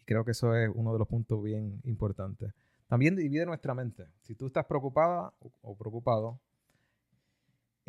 Y 0.00 0.04
creo 0.04 0.24
que 0.24 0.32
eso 0.32 0.54
es 0.54 0.70
uno 0.74 0.92
de 0.92 0.98
los 0.98 1.08
puntos 1.08 1.42
bien 1.42 1.80
importantes. 1.84 2.52
También 2.86 3.16
divide 3.16 3.44
nuestra 3.44 3.74
mente. 3.74 4.06
Si 4.22 4.34
tú 4.34 4.46
estás 4.46 4.64
preocupada 4.64 5.32
o 5.60 5.76
preocupado, 5.76 6.40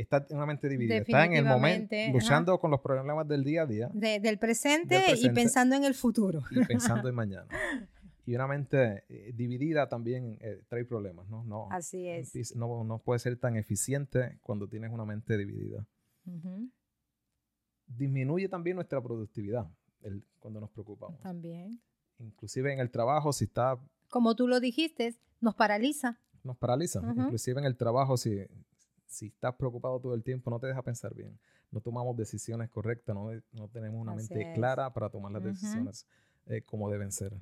está 0.02 0.26
en 0.30 0.38
una 0.38 0.46
mente 0.46 0.70
dividida. 0.70 0.98
Está 0.98 1.26
en 1.26 1.34
el 1.34 1.46
momento, 1.46 1.96
luchando 2.12 2.60
con 2.60 2.72
los 2.72 2.80
problemas 2.82 3.28
del 3.28 3.44
día 3.44 3.64
a 3.64 3.66
día. 3.66 3.90
del, 3.94 4.38
presente 4.38 5.14
y 5.16 5.30
pensando 5.30 5.76
en 5.76 5.84
el 5.84 5.94
futuro. 5.94 6.44
Y 6.52 6.64
pensando 6.66 7.10
en 7.10 7.16
mañana. 7.16 7.48
Y 8.30 8.36
una 8.36 8.46
mente 8.46 9.06
eh, 9.10 9.34
dividida 9.34 9.90
también 9.90 10.38
eh, 10.40 10.62
trae 10.68 10.86
problemas, 10.86 11.28
¿no? 11.30 11.44
no 11.46 11.68
Así 11.72 12.08
es. 12.08 12.56
No, 12.56 12.84
no, 12.84 13.00
puede 13.00 13.18
ser 13.18 13.40
tan 13.40 13.56
eficiente 13.56 14.38
cuando 14.44 14.70
tienes 14.70 14.92
una 14.92 15.04
mente 15.04 15.36
dividida. 15.36 15.88
Disminuye 17.88 18.48
también 18.48 18.76
nuestra 18.76 19.02
productividad 19.02 19.68
el, 20.02 20.24
cuando 20.38 20.60
nos 20.60 20.70
preocupamos. 20.70 21.20
También. 21.22 21.82
Inclusive 22.20 22.72
en 22.72 22.80
el 22.80 22.92
trabajo, 22.92 23.34
si 23.34 23.46
está... 23.46 23.80
Como 24.10 24.36
tú 24.36 24.48
lo 24.48 24.60
dijiste, 24.60 25.16
nos 25.42 25.56
paraliza. 25.56 26.20
Nos 26.44 26.56
paraliza. 26.56 27.02
Inclusive 27.02 27.60
en 27.60 27.66
el 27.66 27.78
trabajo, 27.78 28.16
si, 28.16 28.46
si 29.08 29.26
estás 29.26 29.56
preocupado 29.56 30.00
todo 30.00 30.14
el 30.14 30.22
tiempo, 30.22 30.52
no 30.52 30.60
te 30.60 30.68
deja 30.68 30.84
pensar 30.84 31.16
bien. 31.16 31.40
No 31.72 31.82
tomamos 31.82 32.16
decisiones 32.16 32.70
correctas, 32.70 33.16
no, 33.16 33.32
no 33.54 33.70
tenemos 33.70 34.00
una 34.00 34.14
mente 34.14 34.54
clara 34.54 34.94
para 34.94 35.10
tomar 35.10 35.32
las 35.32 35.44
decisiones 35.44 36.06
eh, 36.46 36.62
como 36.62 36.92
deben 36.92 37.12
ser. 37.12 37.34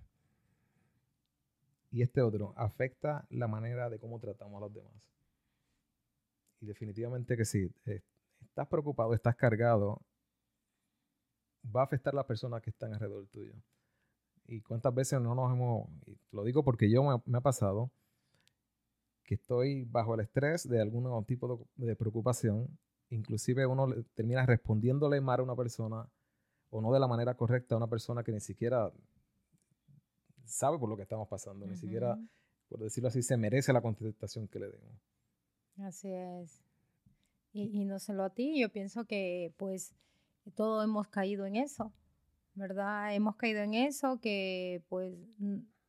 Y 1.98 2.04
este 2.04 2.22
otro, 2.22 2.54
afecta 2.56 3.26
la 3.32 3.48
manera 3.48 3.90
de 3.90 3.98
cómo 3.98 4.20
tratamos 4.20 4.58
a 4.58 4.66
los 4.68 4.72
demás. 4.76 4.94
Y 6.62 6.68
definitivamente 6.68 7.36
que 7.36 7.44
si 7.44 7.72
eh, 7.88 8.04
estás 8.40 8.68
preocupado, 8.68 9.16
estás 9.16 9.36
cargado, 9.36 10.00
va 11.76 11.82
a 11.82 11.86
afectar 11.86 12.14
a 12.14 12.18
las 12.18 12.26
personas 12.28 12.62
que 12.62 12.70
están 12.70 12.94
alrededor 12.94 13.26
tuyo. 13.30 13.56
Y 14.46 14.62
cuántas 14.62 14.94
veces 14.94 15.20
no 15.20 15.34
nos 15.34 15.52
hemos, 15.52 15.90
lo 16.32 16.44
digo 16.44 16.64
porque 16.64 16.88
yo 16.88 17.02
me 17.26 17.38
ha 17.40 17.42
pasado, 17.42 17.90
que 19.24 19.34
estoy 19.34 19.86
bajo 19.86 20.14
el 20.14 20.20
estrés 20.20 20.70
de 20.70 20.80
algún 20.80 21.26
tipo 21.26 21.68
de, 21.78 21.96
preocupación, 21.96 22.78
inclusive 23.10 23.66
uno 23.66 23.88
termina 24.14 24.46
respondiéndole 24.46 25.20
mal 25.20 25.40
a 25.40 25.44
una 25.44 25.56
persona 25.56 26.08
o 26.70 26.80
no 26.80 26.94
de 26.94 27.00
la 27.00 27.08
manera 27.08 27.34
correcta 27.34 27.74
a 27.74 27.80
una 27.80 27.88
persona 27.88 28.24
que 28.24 28.34
ni 28.34 28.40
siquiera 28.40 28.94
sabe 30.48 30.80
por 30.80 30.90
lo 30.90 30.96
que 30.96 31.04
estamos 31.04 31.28
pasando, 31.28 31.68
ni 31.68 31.76
siquiera, 31.76 32.18
por 32.70 32.80
decirlo 32.80 33.10
así, 33.10 33.22
se 33.22 33.38
merece 33.38 33.74
la 33.74 33.82
contestación 33.82 34.48
que 34.48 34.60
le 34.60 34.70
demos. 34.70 35.02
Así 35.80 36.10
es. 36.12 36.64
Y, 37.54 37.82
y 37.82 37.86
no 37.86 38.00
solo 38.00 38.24
a 38.24 38.30
ti, 38.30 38.60
yo 38.60 38.70
pienso 38.70 39.06
que 39.06 39.54
pues 39.58 39.94
todos 40.56 40.84
hemos 40.84 41.08
caído 41.08 41.46
en 41.46 41.56
eso, 41.56 41.94
¿verdad? 42.56 43.14
Hemos 43.14 43.36
caído 43.36 43.62
en 43.62 43.74
eso 43.74 44.20
que 44.20 44.84
pues 44.90 45.14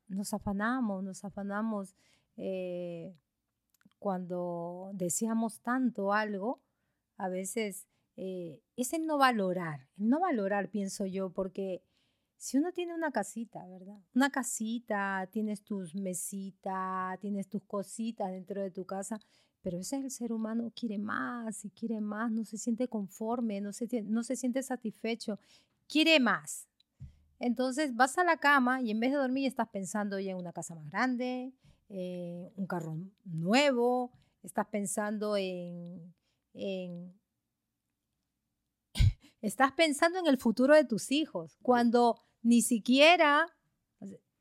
nos 0.08 0.34
afanamos, 0.34 1.04
nos 1.04 1.24
afanamos 1.24 1.94
eh, 2.36 3.14
cuando 3.98 4.90
deseamos 4.94 5.60
tanto 5.60 6.12
algo, 6.12 6.60
a 7.16 7.28
veces 7.28 7.86
eh, 8.16 8.60
es 8.76 8.92
el 8.92 9.06
no 9.06 9.18
valorar, 9.18 9.88
el 9.98 10.08
no 10.08 10.20
valorar, 10.20 10.68
pienso 10.68 11.06
yo, 11.06 11.30
porque 11.30 11.82
si 12.38 12.56
uno 12.56 12.72
tiene 12.72 12.94
una 12.94 13.10
casita, 13.10 13.66
¿verdad? 13.66 13.98
Una 14.14 14.30
casita, 14.30 15.28
tienes 15.30 15.64
tus 15.64 15.96
mesitas, 15.96 17.18
tienes 17.18 17.48
tus 17.48 17.64
cositas 17.64 18.30
dentro 18.30 18.62
de 18.62 18.70
tu 18.70 18.86
casa, 18.86 19.18
pero 19.60 19.76
ese 19.76 19.98
es 19.98 20.04
el 20.04 20.10
ser 20.12 20.32
humano, 20.32 20.72
quiere 20.74 20.98
más 20.98 21.64
y 21.64 21.70
quiere 21.70 22.00
más, 22.00 22.30
no 22.30 22.44
se 22.44 22.56
siente 22.56 22.86
conforme, 22.86 23.60
no 23.60 23.72
se, 23.72 23.88
no 24.02 24.22
se 24.22 24.36
siente 24.36 24.62
satisfecho, 24.62 25.40
quiere 25.88 26.20
más. 26.20 26.68
Entonces 27.40 27.96
vas 27.96 28.16
a 28.18 28.24
la 28.24 28.36
cama 28.36 28.82
y 28.82 28.92
en 28.92 29.00
vez 29.00 29.10
de 29.10 29.18
dormir 29.18 29.46
estás 29.46 29.68
pensando 29.68 30.20
ya 30.20 30.30
en 30.30 30.38
una 30.38 30.52
casa 30.52 30.76
más 30.76 30.88
grande, 30.88 31.52
eh, 31.88 32.52
un 32.54 32.68
carro 32.68 32.98
nuevo, 33.24 34.12
estás 34.44 34.68
pensando 34.68 35.36
en, 35.36 36.14
estás 39.40 39.72
pensando 39.72 40.20
en 40.20 40.28
el 40.28 40.38
futuro 40.38 40.74
de 40.74 40.84
tus 40.84 41.10
hijos, 41.10 41.58
cuando 41.62 42.20
ni 42.48 42.62
siquiera, 42.62 43.46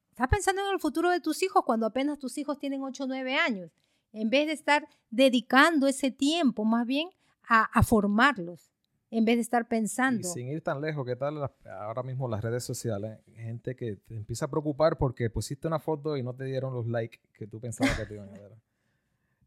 estás 0.10 0.28
pensando 0.30 0.62
en 0.66 0.74
el 0.74 0.80
futuro 0.80 1.10
de 1.10 1.20
tus 1.20 1.44
hijos 1.44 1.64
cuando 1.66 1.86
apenas 1.86 2.20
tus 2.20 2.38
hijos 2.38 2.58
tienen 2.58 2.82
8 2.82 3.04
o 3.04 3.08
9 3.08 3.36
años, 3.36 3.72
en 4.14 4.30
vez 4.30 4.48
de 4.48 4.54
estar 4.54 4.88
dedicando 5.10 5.88
ese 5.88 6.12
tiempo 6.12 6.64
más 6.64 6.88
bien 6.88 7.10
a 7.50 7.82
formarlos 7.84 8.72
en 9.10 9.26
vez 9.26 9.38
de 9.38 9.42
estar 9.42 9.68
pensando. 9.68 10.20
Y 10.20 10.24
sin 10.24 10.48
ir 10.50 10.62
tan 10.62 10.82
lejos, 10.82 11.06
¿qué 11.06 11.16
tal 11.16 11.50
ahora 11.80 12.04
mismo 12.04 12.28
las 12.28 12.42
redes 12.44 12.64
sociales? 12.64 13.20
Gente 13.36 13.76
que 13.76 13.96
te 13.96 14.16
empieza 14.16 14.46
a 14.46 14.48
preocupar 14.50 14.98
porque 14.98 15.30
pusiste 15.30 15.68
una 15.68 15.80
foto 15.80 16.18
y 16.18 16.24
no 16.24 16.34
te 16.34 16.46
dieron 16.46 16.74
los 16.74 16.88
likes 16.88 17.20
que 17.34 17.48
tú 17.48 17.60
pensabas 17.60 17.98
que 17.98 18.06
te 18.06 18.16
iban 18.16 18.30
a 18.30 18.40
dar. 18.40 18.52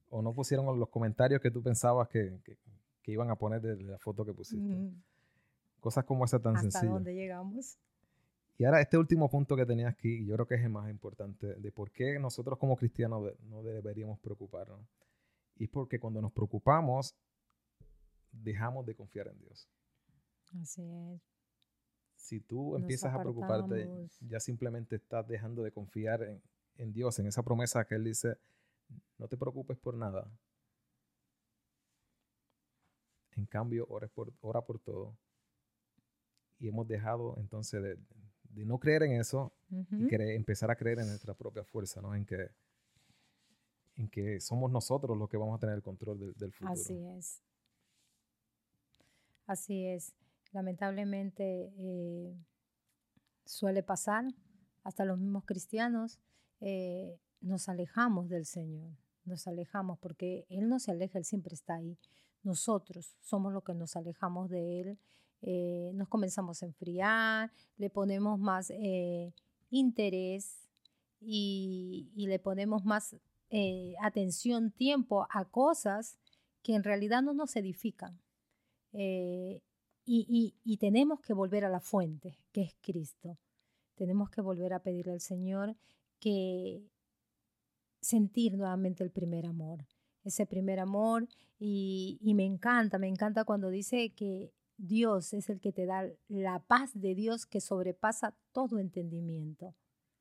o 0.09 0.23
no 0.23 0.33
pusieron 0.33 0.79
los 0.79 0.89
comentarios 0.89 1.41
que 1.41 1.51
tú 1.51 1.63
pensabas 1.63 2.09
que, 2.09 2.41
que, 2.43 2.57
iban 3.13 3.29
a 3.29 3.35
poner 3.35 3.61
de 3.61 3.77
la 3.83 3.99
foto 3.99 4.25
que 4.25 4.33
pusiste. 4.33 4.93
Cosas 5.81 6.05
como 6.05 6.25
esa 6.25 6.39
tan 6.39 6.57
¿Hasta 6.57 6.85
dónde 6.85 7.13
llegamos? 7.13 7.77
Y 8.61 8.65
ahora 8.67 8.83
este 8.83 8.99
último 8.99 9.31
punto 9.31 9.57
que 9.57 9.65
tenía 9.65 9.89
aquí, 9.89 10.23
yo 10.27 10.35
creo 10.35 10.47
que 10.47 10.57
es 10.57 10.61
el 10.61 10.69
más 10.69 10.91
importante, 10.91 11.55
de 11.55 11.73
por 11.73 11.91
qué 11.91 12.19
nosotros 12.19 12.59
como 12.59 12.77
cristianos 12.77 13.33
no 13.49 13.63
deberíamos 13.63 14.21
preocuparnos. 14.21 14.87
Y 15.57 15.65
es 15.65 15.71
porque 15.71 15.99
cuando 15.99 16.21
nos 16.21 16.31
preocupamos, 16.31 17.17
dejamos 18.31 18.85
de 18.85 18.95
confiar 18.95 19.29
en 19.29 19.39
Dios. 19.39 19.67
Así 20.61 20.83
es. 20.83 21.23
Si 22.17 22.41
tú 22.41 22.77
empiezas 22.77 23.15
a 23.15 23.21
preocuparte, 23.21 23.89
ya 24.29 24.39
simplemente 24.41 24.97
estás 24.97 25.27
dejando 25.27 25.63
de 25.63 25.73
confiar 25.73 26.23
en, 26.23 26.43
en, 26.77 26.93
Dios, 26.93 27.19
en 27.19 27.29
esa 27.29 27.43
promesa 27.43 27.87
que 27.87 27.95
Él 27.95 28.05
dice, 28.05 28.37
no 29.17 29.27
te 29.27 29.39
preocupes 29.39 29.79
por 29.79 29.95
nada. 29.95 30.31
En 33.37 33.47
cambio, 33.47 33.87
ora 33.89 34.07
por, 34.09 34.35
ora 34.43 34.61
por 34.61 34.79
todo. 34.81 35.17
Y 36.59 36.69
hemos 36.69 36.87
dejado 36.87 37.37
entonces 37.39 37.83
de, 37.83 37.97
de 38.51 38.65
no 38.65 38.79
creer 38.79 39.03
en 39.05 39.13
eso 39.13 39.53
y 39.71 40.15
empezar 40.15 40.71
a 40.71 40.77
creer 40.77 41.01
en 41.01 41.09
nuestra 41.09 41.35
propia 41.35 41.65
fuerza, 41.65 42.01
¿no? 42.01 42.15
En 42.15 42.25
que, 42.25 42.51
en 43.97 44.09
que 44.09 44.41
somos 44.41 44.71
nosotros 44.71 45.17
los 45.17 45.29
que 45.29 45.37
vamos 45.37 45.57
a 45.57 45.61
tener 45.61 45.77
el 45.77 45.83
control 45.83 46.19
del, 46.19 46.35
del 46.35 46.53
futuro. 46.53 46.73
Así 46.73 46.99
es. 47.17 47.43
Así 49.47 49.85
es, 49.85 50.15
lamentablemente 50.53 51.73
eh, 51.77 52.37
suele 53.45 53.83
pasar, 53.83 54.25
hasta 54.85 55.05
los 55.05 55.19
mismos 55.19 55.45
cristianos 55.45 56.21
eh, 56.61 57.19
nos 57.41 57.69
alejamos 57.69 58.29
del 58.29 58.47
Señor, 58.47 58.93
nos 59.25 59.49
alejamos 59.49 59.99
porque 59.99 60.47
Él 60.51 60.69
no 60.69 60.79
se 60.79 60.93
aleja, 60.93 61.19
Él 61.19 61.25
siempre 61.25 61.55
está 61.55 61.75
ahí. 61.75 61.99
Nosotros 62.45 63.17
somos 63.21 63.53
los 63.53 63.65
que 63.65 63.75
nos 63.75 63.97
alejamos 63.97 64.51
de 64.51 64.81
Él, 64.81 64.99
eh, 65.43 65.91
nos 65.95 66.09
comenzamos 66.09 66.63
a 66.63 66.67
enfriar, 66.67 67.53
le 67.77 67.91
ponemos 67.91 68.39
más 68.39 68.73
interés 69.71 70.69
y, 71.21 72.11
le 72.17 72.39
ponemos 72.39 72.85
más 72.85 73.17
atención, 74.01 74.71
tiempo 74.71 75.27
a 75.31 75.45
cosas 75.45 76.19
que 76.63 76.75
en 76.75 76.85
realidad 76.85 77.23
no 77.23 77.35
nos 77.35 77.57
edifican. 77.57 78.21
Eh, 78.93 79.63
y, 80.05 80.77
tenemos 80.79 81.21
que 81.21 81.35
volver 81.35 81.65
a 81.65 81.69
la 81.69 81.81
fuente, 81.81 82.37
que 82.53 82.63
es 82.63 82.75
Cristo. 82.81 83.39
Tenemos 83.95 84.31
que 84.31 84.41
volver 84.41 84.73
a 84.73 84.83
pedirle 84.83 85.13
al 85.13 85.21
Señor 85.21 85.77
que 86.19 86.83
sentir 88.01 88.57
nuevamente 88.57 89.05
el 89.05 89.11
primer 89.11 89.47
amor, 89.47 89.87
ese 90.25 90.47
primer 90.47 90.81
amor. 90.81 91.29
Y, 91.61 92.19
y 92.23 92.35
me 92.35 92.45
encanta, 92.45 92.99
me 92.99 93.07
encanta 93.07 93.45
cuando 93.45 93.71
dice 93.71 94.11
que 94.11 94.53
Dios 94.81 95.33
es 95.33 95.51
el 95.51 95.61
que 95.61 95.73
te 95.73 95.87
da 95.87 96.09
la 96.29 96.61
paz 96.61 96.91
de 96.95 97.15
Dios 97.15 97.47
que 97.47 97.61
sobrepasa 97.61 98.35
todo 98.53 98.79
entendimiento. 98.79 99.75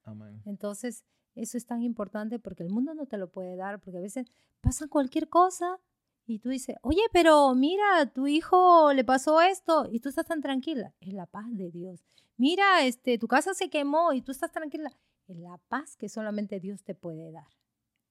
Amén. 0.03 0.41
Entonces, 0.45 1.05
eso 1.35 1.57
es 1.57 1.65
tan 1.65 1.81
importante 1.81 2.39
porque 2.39 2.63
el 2.63 2.69
mundo 2.69 2.93
no 2.93 3.05
te 3.05 3.17
lo 3.17 3.29
puede 3.29 3.55
dar, 3.55 3.79
porque 3.79 3.97
a 3.97 4.01
veces 4.01 4.27
pasa 4.61 4.87
cualquier 4.87 5.29
cosa 5.29 5.79
y 6.25 6.39
tú 6.39 6.49
dices, 6.49 6.75
oye, 6.81 7.01
pero 7.11 7.55
mira, 7.55 8.05
tu 8.13 8.27
hijo 8.27 8.93
le 8.93 9.03
pasó 9.03 9.41
esto 9.41 9.87
y 9.91 9.99
tú 9.99 10.09
estás 10.09 10.25
tan 10.25 10.41
tranquila. 10.41 10.93
Es 10.99 11.13
la 11.13 11.25
paz 11.25 11.45
de 11.49 11.71
Dios. 11.71 12.03
Mira, 12.37 12.85
este, 12.85 13.17
tu 13.17 13.27
casa 13.27 13.53
se 13.53 13.69
quemó 13.69 14.13
y 14.13 14.21
tú 14.21 14.31
estás 14.31 14.51
tranquila. 14.51 14.91
Es 15.27 15.37
la 15.37 15.57
paz 15.69 15.95
que 15.95 16.09
solamente 16.09 16.59
Dios 16.59 16.83
te 16.83 16.95
puede 16.95 17.31
dar. 17.31 17.47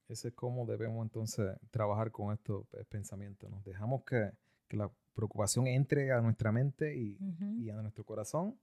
Ese 0.08 0.28
es 0.28 0.34
cómo 0.34 0.64
debemos 0.64 1.04
entonces 1.04 1.56
trabajar 1.70 2.10
con 2.10 2.32
estos 2.32 2.66
pensamientos. 2.88 3.50
Nos 3.50 3.62
dejamos 3.64 4.04
que, 4.04 4.32
la 4.76 4.90
preocupación 5.14 5.66
entre 5.66 6.12
a 6.12 6.20
nuestra 6.20 6.52
mente 6.52 6.96
y, 6.96 7.18
y, 7.58 7.70
a 7.70 7.82
nuestro 7.82 8.04
corazón, 8.04 8.56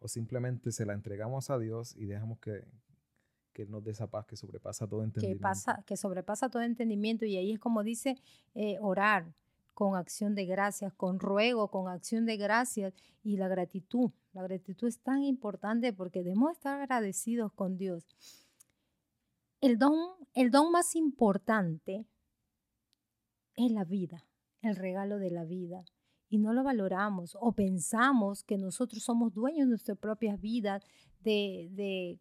o 0.00 0.08
simplemente 0.08 0.72
se 0.72 0.84
la 0.84 0.92
entregamos 0.92 1.48
a 1.50 1.58
Dios 1.58 1.94
y 1.96 2.06
dejamos 2.06 2.38
que, 2.38 2.64
que 3.52 3.64
nos 3.64 3.82
dé 3.82 3.92
esa 3.92 4.06
paz 4.06 4.26
que 4.26 4.36
sobrepasa 4.36 4.86
todo 4.86 5.02
entendimiento. 5.02 5.38
Que, 5.38 5.42
pasa, 5.42 5.82
que 5.86 5.96
sobrepasa 5.96 6.50
todo 6.50 6.62
entendimiento 6.62 7.24
y 7.24 7.36
ahí 7.38 7.52
es 7.52 7.58
como 7.58 7.82
dice 7.82 8.16
eh, 8.54 8.76
orar 8.80 9.32
con 9.72 9.96
acción 9.96 10.34
de 10.34 10.46
gracias, 10.46 10.92
con 10.92 11.20
ruego, 11.20 11.70
con 11.70 11.88
acción 11.88 12.26
de 12.26 12.36
gracias 12.36 12.94
y 13.22 13.36
la 13.36 13.48
gratitud. 13.48 14.10
La 14.32 14.42
gratitud 14.42 14.88
es 14.88 15.00
tan 15.00 15.22
importante 15.22 15.92
porque 15.92 16.22
debemos 16.22 16.52
estar 16.52 16.80
agradecidos 16.80 17.52
con 17.52 17.76
Dios. 17.76 18.06
El 19.60 19.78
don, 19.78 19.94
el 20.34 20.50
don 20.50 20.70
más 20.70 20.94
importante 20.94 22.06
es 23.54 23.70
la 23.70 23.84
vida, 23.84 24.24
el 24.66 24.76
regalo 24.76 25.18
de 25.18 25.30
la 25.30 25.44
vida. 25.44 25.84
Y 26.28 26.38
no 26.38 26.52
lo 26.52 26.64
valoramos 26.64 27.36
o 27.40 27.52
pensamos 27.52 28.42
que 28.42 28.58
nosotros 28.58 29.02
somos 29.02 29.32
dueños 29.32 29.66
de 29.66 29.70
nuestras 29.70 29.98
propias 29.98 30.40
vidas, 30.40 30.84
de, 31.20 31.68
de 31.70 32.18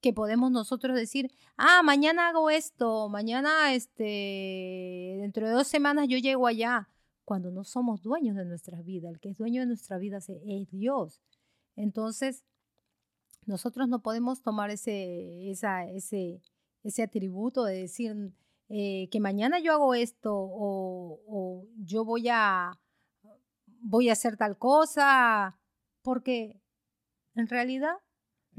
que 0.00 0.12
podemos 0.12 0.50
nosotros 0.50 0.96
decir, 0.96 1.30
ah, 1.56 1.82
mañana 1.82 2.28
hago 2.28 2.50
esto, 2.50 3.08
mañana, 3.08 3.74
este, 3.74 5.16
dentro 5.20 5.46
de 5.46 5.52
dos 5.52 5.66
semanas 5.66 6.06
yo 6.08 6.18
llego 6.18 6.46
allá, 6.46 6.88
cuando 7.24 7.50
no 7.50 7.64
somos 7.64 8.02
dueños 8.02 8.36
de 8.36 8.44
nuestras 8.44 8.84
vidas. 8.84 9.12
El 9.12 9.20
que 9.20 9.30
es 9.30 9.36
dueño 9.36 9.60
de 9.60 9.66
nuestra 9.66 9.98
vida 9.98 10.18
es 10.18 10.70
Dios. 10.70 11.20
Entonces, 11.76 12.44
nosotros 13.44 13.88
no 13.88 14.02
podemos 14.02 14.42
tomar 14.42 14.70
ese, 14.70 15.50
ese, 15.50 16.42
ese 16.82 17.02
atributo 17.02 17.64
de 17.64 17.74
decir 17.80 18.32
eh, 18.68 19.08
que 19.10 19.20
mañana 19.20 19.58
yo 19.58 19.72
hago 19.72 19.94
esto 19.94 20.34
o, 20.34 21.20
o 21.26 21.66
yo 21.78 22.04
voy 22.04 22.28
a, 22.30 22.78
voy 23.80 24.08
a 24.08 24.12
hacer 24.12 24.36
tal 24.36 24.58
cosa, 24.58 25.58
porque 26.02 26.60
en 27.34 27.48
realidad 27.48 27.96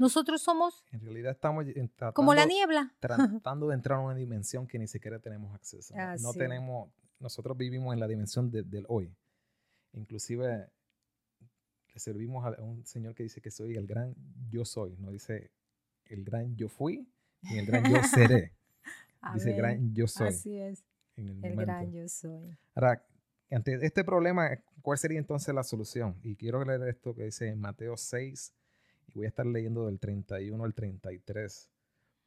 nosotros 0.00 0.40
somos 0.40 0.82
en 0.92 1.00
realidad 1.02 1.32
estamos 1.32 1.66
como 2.14 2.32
la 2.32 2.46
niebla. 2.46 2.94
Tratando 3.00 3.68
de 3.68 3.74
entrar 3.74 3.98
a 3.98 4.02
una 4.02 4.14
dimensión 4.14 4.66
que 4.66 4.78
ni 4.78 4.88
siquiera 4.88 5.18
tenemos 5.18 5.54
acceso. 5.54 5.94
no 6.22 6.32
tenemos, 6.32 6.90
nosotros 7.18 7.54
vivimos 7.56 7.92
en 7.92 8.00
la 8.00 8.08
dimensión 8.08 8.50
del 8.50 8.86
hoy. 8.88 9.14
Inclusive 9.92 10.70
le 11.92 12.00
servimos 12.00 12.46
a 12.46 12.62
un 12.62 12.86
señor 12.86 13.14
que 13.14 13.24
dice 13.24 13.42
que 13.42 13.50
soy 13.50 13.74
el 13.74 13.86
gran 13.86 14.14
yo 14.48 14.64
soy. 14.64 14.96
No 14.96 15.10
dice 15.10 15.50
el 16.06 16.24
gran 16.24 16.56
yo 16.56 16.70
fui 16.70 17.06
ni 17.42 17.58
el 17.58 17.66
gran 17.66 17.84
yo 17.84 18.02
seré. 18.02 18.54
dice 19.34 19.50
el 19.50 19.56
gran 19.56 19.94
yo 19.94 20.06
soy. 20.06 20.28
Así 20.28 20.58
es. 20.58 20.84
el, 21.16 21.44
el 21.44 21.56
gran 21.56 21.92
yo 21.92 22.08
soy. 22.08 22.56
Ahora, 22.74 23.04
ante 23.50 23.84
este 23.84 24.04
problema, 24.04 24.48
¿cuál 24.82 24.98
sería 24.98 25.18
entonces 25.18 25.54
la 25.54 25.64
solución? 25.64 26.16
Y 26.22 26.36
quiero 26.36 26.64
leer 26.64 26.82
esto 26.88 27.14
que 27.14 27.24
dice 27.24 27.48
en 27.48 27.60
Mateo 27.60 27.96
6, 27.96 28.54
y 29.08 29.12
voy 29.14 29.24
a 29.24 29.28
estar 29.28 29.46
leyendo 29.46 29.86
del 29.86 29.98
31 29.98 30.64
al 30.64 30.74
33. 30.74 31.68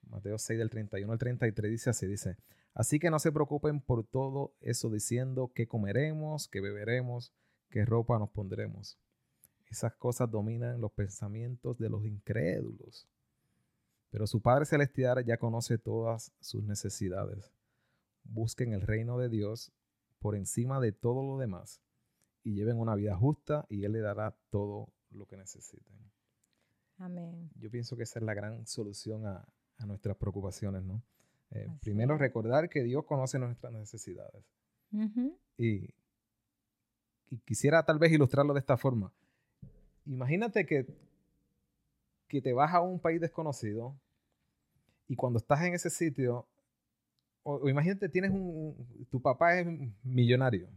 Mateo 0.09 0.37
6 0.37 0.59
del 0.59 0.69
31 0.69 1.11
al 1.11 1.17
33 1.17 1.71
dice 1.71 1.89
así, 1.89 2.07
dice, 2.07 2.35
así 2.73 2.99
que 2.99 3.09
no 3.09 3.19
se 3.19 3.31
preocupen 3.31 3.79
por 3.79 4.05
todo 4.05 4.53
eso 4.59 4.89
diciendo 4.89 5.51
qué 5.55 5.65
comeremos, 5.65 6.49
qué 6.49 6.59
beberemos, 6.59 7.33
qué 7.69 7.85
ropa 7.85 8.19
nos 8.19 8.29
pondremos. 8.29 8.99
Esas 9.67 9.93
cosas 9.93 10.29
dominan 10.29 10.81
los 10.81 10.91
pensamientos 10.91 11.77
de 11.79 11.89
los 11.89 12.05
incrédulos. 12.05 13.07
Pero 14.13 14.27
su 14.27 14.43
Padre 14.43 14.65
Celestial 14.65 15.25
ya 15.25 15.37
conoce 15.37 15.79
todas 15.79 16.31
sus 16.39 16.63
necesidades. 16.63 17.51
Busquen 18.23 18.71
el 18.71 18.81
reino 18.81 19.17
de 19.17 19.27
Dios 19.27 19.71
por 20.19 20.35
encima 20.35 20.79
de 20.79 20.91
todo 20.91 21.23
lo 21.23 21.39
demás 21.39 21.81
y 22.43 22.53
lleven 22.53 22.77
una 22.77 22.93
vida 22.93 23.17
justa 23.17 23.65
y 23.69 23.85
Él 23.85 23.93
le 23.93 24.01
dará 24.01 24.37
todo 24.51 24.93
lo 25.09 25.25
que 25.25 25.35
necesiten. 25.35 25.97
Amén. 26.99 27.49
Yo 27.55 27.71
pienso 27.71 27.97
que 27.97 28.03
esa 28.03 28.19
es 28.19 28.23
la 28.23 28.35
gran 28.35 28.67
solución 28.67 29.25
a, 29.25 29.47
nuestras 29.87 30.15
preocupaciones, 30.15 30.83
¿no? 30.83 31.01
Eh, 31.49 31.67
primero, 31.81 32.15
recordar 32.15 32.69
que 32.69 32.83
Dios 32.83 33.05
conoce 33.05 33.39
nuestras 33.39 33.73
necesidades. 33.73 34.45
y, 35.57 35.89
quisiera 37.45 37.83
tal 37.83 37.97
vez 37.97 38.11
ilustrarlo 38.11 38.53
de 38.53 38.59
esta 38.59 38.77
forma. 38.77 39.11
Imagínate 40.05 40.67
que, 40.67 40.85
que 42.27 42.41
te 42.43 42.53
vas 42.53 42.73
a 42.75 42.81
un 42.81 42.99
país 42.99 43.19
desconocido 43.19 43.99
y 45.07 45.15
cuando 45.15 45.39
estás 45.39 45.61
en 45.63 45.73
ese 45.73 45.89
sitio, 45.89 46.47
o, 47.43 47.69
imagínate, 47.69 48.09
tienes 48.09 48.31
un, 48.31 49.07
tu 49.09 49.21
papá 49.21 49.59
es 49.59 49.67
millonario, 50.03 50.69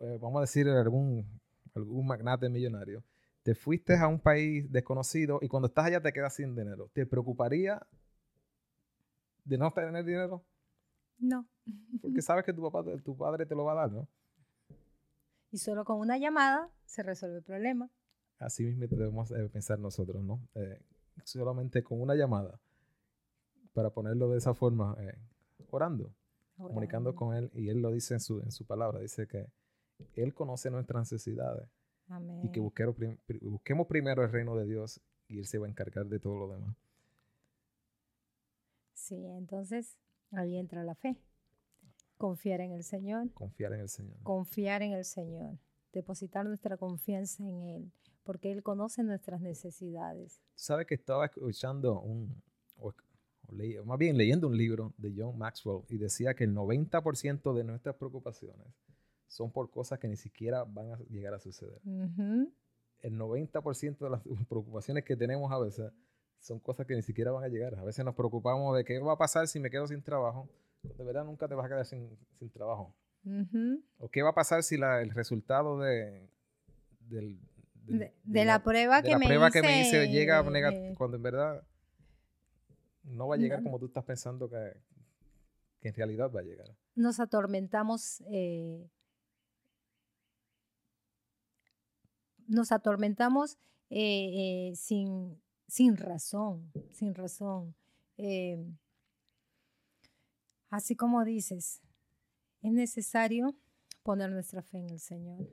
eh, 0.00 0.18
vamos 0.20 0.38
a 0.38 0.40
decir 0.42 0.68
algún, 0.68 1.40
algún 1.74 2.06
magnate 2.06 2.48
millonario, 2.48 3.04
te 3.42 3.54
fuiste 3.54 3.96
a 3.96 4.06
un 4.06 4.20
país 4.20 4.70
desconocido 4.70 5.38
y 5.42 5.48
cuando 5.48 5.68
estás 5.68 5.86
allá 5.86 6.00
te 6.00 6.12
quedas 6.12 6.34
sin 6.34 6.54
dinero. 6.54 6.90
¿Te 6.92 7.06
preocuparía 7.06 7.86
de 9.44 9.58
no 9.58 9.70
tener 9.72 10.04
dinero? 10.04 10.44
No. 11.18 11.46
Porque 12.00 12.22
sabes 12.22 12.44
que 12.44 12.52
tu, 12.52 12.62
papá, 12.62 12.84
tu 13.02 13.16
padre 13.16 13.46
te 13.46 13.54
lo 13.54 13.64
va 13.64 13.72
a 13.72 13.76
dar, 13.76 13.92
¿no? 13.92 14.08
Y 15.50 15.58
solo 15.58 15.84
con 15.84 15.98
una 15.98 16.16
llamada 16.16 16.70
se 16.84 17.02
resuelve 17.02 17.38
el 17.38 17.42
problema. 17.42 17.90
Así 18.38 18.64
mismo 18.64 18.86
debemos 18.86 19.32
pensar 19.52 19.78
nosotros, 19.78 20.22
¿no? 20.22 20.40
Eh, 20.54 20.80
solamente 21.24 21.82
con 21.82 22.00
una 22.00 22.14
llamada, 22.14 22.58
para 23.72 23.90
ponerlo 23.90 24.28
de 24.28 24.38
esa 24.38 24.54
forma, 24.54 24.96
eh, 25.00 25.16
orando, 25.70 26.12
comunicando 26.56 27.14
con 27.14 27.34
Él. 27.34 27.50
Y 27.54 27.68
Él 27.68 27.80
lo 27.80 27.92
dice 27.92 28.14
en 28.14 28.20
su, 28.20 28.40
en 28.40 28.52
su 28.52 28.64
palabra, 28.64 29.00
dice 29.00 29.26
que 29.26 29.46
Él 30.14 30.34
conoce 30.34 30.70
nuestras 30.70 31.02
necesidades 31.02 31.68
y 32.42 32.50
que 32.50 32.60
busquemos, 32.60 33.86
primero 33.86 34.24
el 34.24 34.32
reino 34.32 34.56
de 34.56 34.66
Dios 34.66 35.00
y 35.28 35.38
Él 35.38 35.46
se 35.46 35.58
va 35.58 35.66
a 35.66 35.70
encargar 35.70 36.06
de 36.06 36.18
todo 36.18 36.38
lo 36.38 36.52
demás. 36.52 36.76
Sí, 38.94 39.24
entonces 39.26 39.96
ahí 40.32 40.56
entra 40.56 40.82
la 40.82 40.94
fe. 40.94 41.16
Confiar 42.16 42.60
en 42.60 42.72
el 42.72 42.82
Señor. 42.82 43.32
Confiar 43.32 43.72
en 43.72 43.80
el 43.80 43.88
Señor. 43.88 44.18
Confiar 44.22 44.82
en 44.82 44.92
el 44.92 45.04
Señor. 45.04 45.58
Depositar 45.92 46.44
nuestra 46.44 46.76
confianza 46.76 47.42
en 47.44 47.62
Él, 47.62 47.92
porque 48.24 48.52
Él 48.52 48.62
conoce 48.62 49.02
nuestras 49.02 49.40
necesidades. 49.40 50.40
¿Sabes 50.54 50.86
que 50.86 50.94
estaba 50.94 51.26
escuchando 51.26 52.00
un, 52.00 52.42
más 53.84 53.98
bien 53.98 54.16
leyendo 54.16 54.48
un 54.48 54.56
libro 54.56 54.94
de 54.98 55.12
John 55.16 55.36
Maxwell 55.38 55.82
y 55.88 55.98
decía 55.98 56.34
que 56.34 56.44
el 56.44 56.54
90% 56.54 57.54
de 57.54 57.64
nuestras 57.64 57.96
preocupaciones 57.96 58.66
son 59.28 59.52
por 59.52 59.70
cosas 59.70 59.98
que 59.98 60.08
ni 60.08 60.16
siquiera 60.16 60.64
van 60.64 60.92
a 60.92 60.98
llegar 61.08 61.34
a 61.34 61.38
suceder. 61.38 61.80
El 61.84 63.18
90% 63.18 63.98
de 63.98 64.10
las 64.10 64.22
preocupaciones 64.48 65.04
que 65.04 65.16
tenemos 65.16 65.50
a 65.52 65.58
veces 65.58 65.92
son 66.38 66.58
cosas 66.58 66.86
que 66.86 66.94
ni 66.94 67.02
siquiera 67.02 67.30
van 67.30 67.44
a 67.44 67.48
llegar. 67.48 67.74
A 67.78 67.84
veces 67.84 68.04
nos 68.04 68.14
preocupamos 68.14 68.76
de 68.76 68.84
qué 68.84 68.98
va 68.98 69.12
a 69.12 69.18
pasar 69.18 69.46
si 69.46 69.60
me 69.60 69.70
quedo 69.70 69.86
sin 69.86 70.02
trabajo. 70.02 70.48
De 70.82 71.04
verdad 71.04 71.24
nunca 71.24 71.46
te 71.46 71.54
vas 71.54 71.66
a 71.66 71.68
quedar 71.68 71.86
sin, 71.86 72.18
trabajo. 72.52 72.94
O 73.98 74.08
qué 74.08 74.22
va 74.22 74.30
a 74.30 74.34
pasar 74.34 74.62
si 74.62 74.76
el 74.76 75.10
resultado 75.10 75.78
de, 75.78 76.28
de, 77.00 78.44
la, 78.44 78.62
prueba, 78.62 79.02
que, 79.02 79.16
me 79.18 79.26
prueba 79.26 79.50
que 79.50 79.60
me 79.60 79.82
hice 79.82 80.08
llega 80.08 80.42
negativo, 80.42 80.94
cuando 80.96 81.18
en 81.18 81.22
verdad 81.22 81.62
no 83.02 83.28
va 83.28 83.34
a 83.34 83.38
llegar 83.38 83.62
como 83.62 83.78
tú 83.78 83.86
estás 83.86 84.04
pensando 84.04 84.48
que, 84.48 84.76
en 85.82 85.94
realidad 85.94 86.30
va 86.30 86.40
a 86.40 86.44
llegar. 86.44 86.76
Nos 86.94 87.20
atormentamos 87.20 88.22
eh, 88.30 88.90
nos 92.46 92.72
atormentamos 92.72 93.56
eh, 93.90 94.70
eh, 94.70 94.76
sin, 94.76 95.40
sin 95.68 95.96
razón, 95.96 96.70
sin 96.90 97.14
razón. 97.14 97.74
Así 100.68 100.94
como 100.94 101.24
dices, 101.24 101.82
es 102.62 102.72
necesario 102.72 103.54
poner 104.02 104.30
nuestra 104.30 104.62
fe 104.62 104.78
en 104.78 104.90
el 104.90 105.00
Señor. 105.00 105.48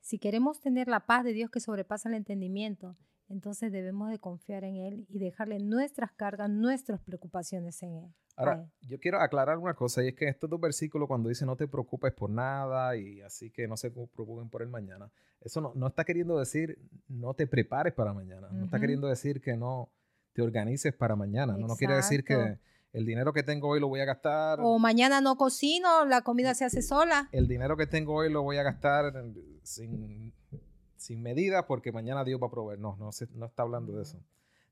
Si 0.00 0.18
queremos 0.18 0.60
tener 0.60 0.86
la 0.88 1.06
paz 1.06 1.24
de 1.24 1.32
Dios 1.32 1.50
que 1.50 1.60
sobrepasa 1.60 2.08
el 2.08 2.14
entendimiento, 2.14 2.96
entonces 3.28 3.72
debemos 3.72 4.10
de 4.10 4.18
confiar 4.18 4.64
en 4.64 4.76
Él 4.76 5.06
y 5.08 5.18
dejarle 5.18 5.58
nuestras 5.58 6.12
cargas, 6.12 6.50
nuestras 6.50 7.00
preocupaciones 7.00 7.82
en 7.82 7.96
Él. 7.96 8.14
Ahora, 8.36 8.68
yo 8.82 8.98
quiero 9.00 9.18
aclarar 9.20 9.56
una 9.56 9.74
cosa, 9.74 10.04
y 10.04 10.08
es 10.08 10.14
que 10.14 10.28
estos 10.28 10.50
dos 10.50 10.60
versículos, 10.60 11.08
cuando 11.08 11.30
dice 11.30 11.46
no 11.46 11.56
te 11.56 11.66
preocupes 11.66 12.12
por 12.12 12.28
nada 12.28 12.94
y 12.96 13.22
así 13.22 13.50
que 13.50 13.66
no 13.66 13.78
se 13.78 13.90
preocupen 13.90 14.50
por 14.50 14.60
el 14.60 14.68
mañana, 14.68 15.10
eso 15.40 15.60
no, 15.60 15.72
no 15.74 15.86
está 15.86 16.04
queriendo 16.04 16.38
decir 16.38 16.78
no 17.08 17.32
te 17.32 17.46
prepares 17.46 17.94
para 17.94 18.12
mañana, 18.12 18.48
no 18.52 18.66
está 18.66 18.78
queriendo 18.78 19.08
decir 19.08 19.40
que 19.40 19.56
no 19.56 19.90
te 20.34 20.42
organices 20.42 20.92
para 20.92 21.16
mañana, 21.16 21.56
no, 21.56 21.66
no 21.66 21.76
quiere 21.76 21.94
decir 21.94 22.24
que 22.24 22.58
el 22.92 23.04
dinero 23.04 23.32
que 23.32 23.42
tengo 23.42 23.68
hoy 23.68 23.80
lo 23.80 23.88
voy 23.88 24.00
a 24.00 24.06
gastar. 24.06 24.58
O 24.62 24.78
mañana 24.78 25.20
no 25.20 25.36
cocino, 25.36 26.04
la 26.06 26.22
comida 26.22 26.54
se 26.54 26.64
hace 26.64 26.80
sola. 26.80 27.28
El 27.32 27.46
dinero 27.46 27.76
que 27.76 27.86
tengo 27.86 28.14
hoy 28.14 28.32
lo 28.32 28.42
voy 28.42 28.56
a 28.56 28.62
gastar 28.62 29.12
sin, 29.62 30.32
sin 30.96 31.22
medida 31.22 31.66
porque 31.66 31.92
mañana 31.92 32.24
Dios 32.24 32.40
va 32.42 32.46
a 32.46 32.50
proveer. 32.50 32.78
No, 32.78 32.96
no, 32.96 33.12
se, 33.12 33.28
no 33.34 33.46
está 33.46 33.62
hablando 33.62 33.92
de 33.92 34.02
eso. 34.02 34.18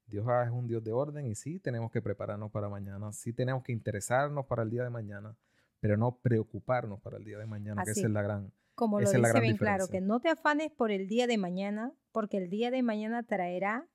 Dios 0.06 0.26
es 0.44 0.50
un 0.50 0.66
Dios 0.66 0.84
de 0.84 0.92
orden 0.92 1.26
y 1.26 1.34
sí 1.34 1.58
tenemos 1.58 1.90
que 1.90 2.02
prepararnos 2.02 2.50
para 2.50 2.68
mañana, 2.68 3.12
sí 3.12 3.32
tenemos 3.32 3.62
que 3.62 3.72
interesarnos 3.72 4.46
para 4.46 4.62
el 4.62 4.70
día 4.70 4.84
de 4.84 4.90
mañana, 4.90 5.34
pero 5.80 5.96
no 5.96 6.16
preocuparnos 6.16 7.00
para 7.00 7.16
el 7.16 7.24
día 7.24 7.38
de 7.38 7.46
mañana, 7.46 7.82
que 7.84 7.92
esa 7.92 8.06
es 8.06 8.10
la 8.10 8.22
gran 8.22 8.52
Como 8.74 9.00
lo 9.00 9.10
dice 9.10 9.40
bien 9.40 9.56
claro, 9.56 9.88
que 9.88 10.00
no 10.00 10.20
te 10.20 10.28
afanes 10.28 10.70
por 10.70 10.90
el 10.90 11.08
día 11.08 11.26
de 11.26 11.38
mañana, 11.38 11.92
porque 12.12 12.36
el 12.36 12.50
día 12.50 12.70
de 12.70 12.82
mañana 12.82 13.22
traerá 13.22 13.88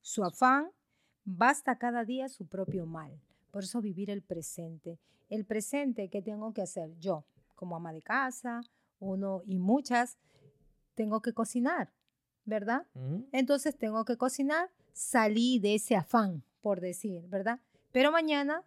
su 0.00 0.24
afán, 0.24 0.70
basta 1.24 1.78
cada 1.78 2.04
día 2.04 2.28
su 2.28 2.46
propio 2.46 2.86
mal. 2.86 3.20
Por 3.50 3.64
eso 3.64 3.80
vivir 3.80 4.10
el 4.10 4.22
presente. 4.22 5.00
El 5.28 5.44
presente, 5.44 6.08
¿qué 6.08 6.22
tengo 6.22 6.52
que 6.52 6.62
hacer? 6.62 6.96
Yo, 6.98 7.24
como 7.54 7.74
ama 7.74 7.92
de 7.92 8.02
casa, 8.02 8.60
uno 9.00 9.42
y 9.46 9.58
muchas, 9.58 10.18
tengo 10.96 11.20
que 11.22 11.32
cocinar, 11.32 11.92
¿verdad? 12.44 12.86
Entonces 13.30 13.78
tengo 13.78 14.04
que 14.04 14.16
cocinar, 14.16 14.70
salí 14.92 15.60
de 15.60 15.76
ese 15.76 15.94
afán, 15.94 16.42
por 16.60 16.80
decir, 16.80 17.22
¿verdad? 17.28 17.60
Pero 17.92 18.10
mañana 18.10 18.64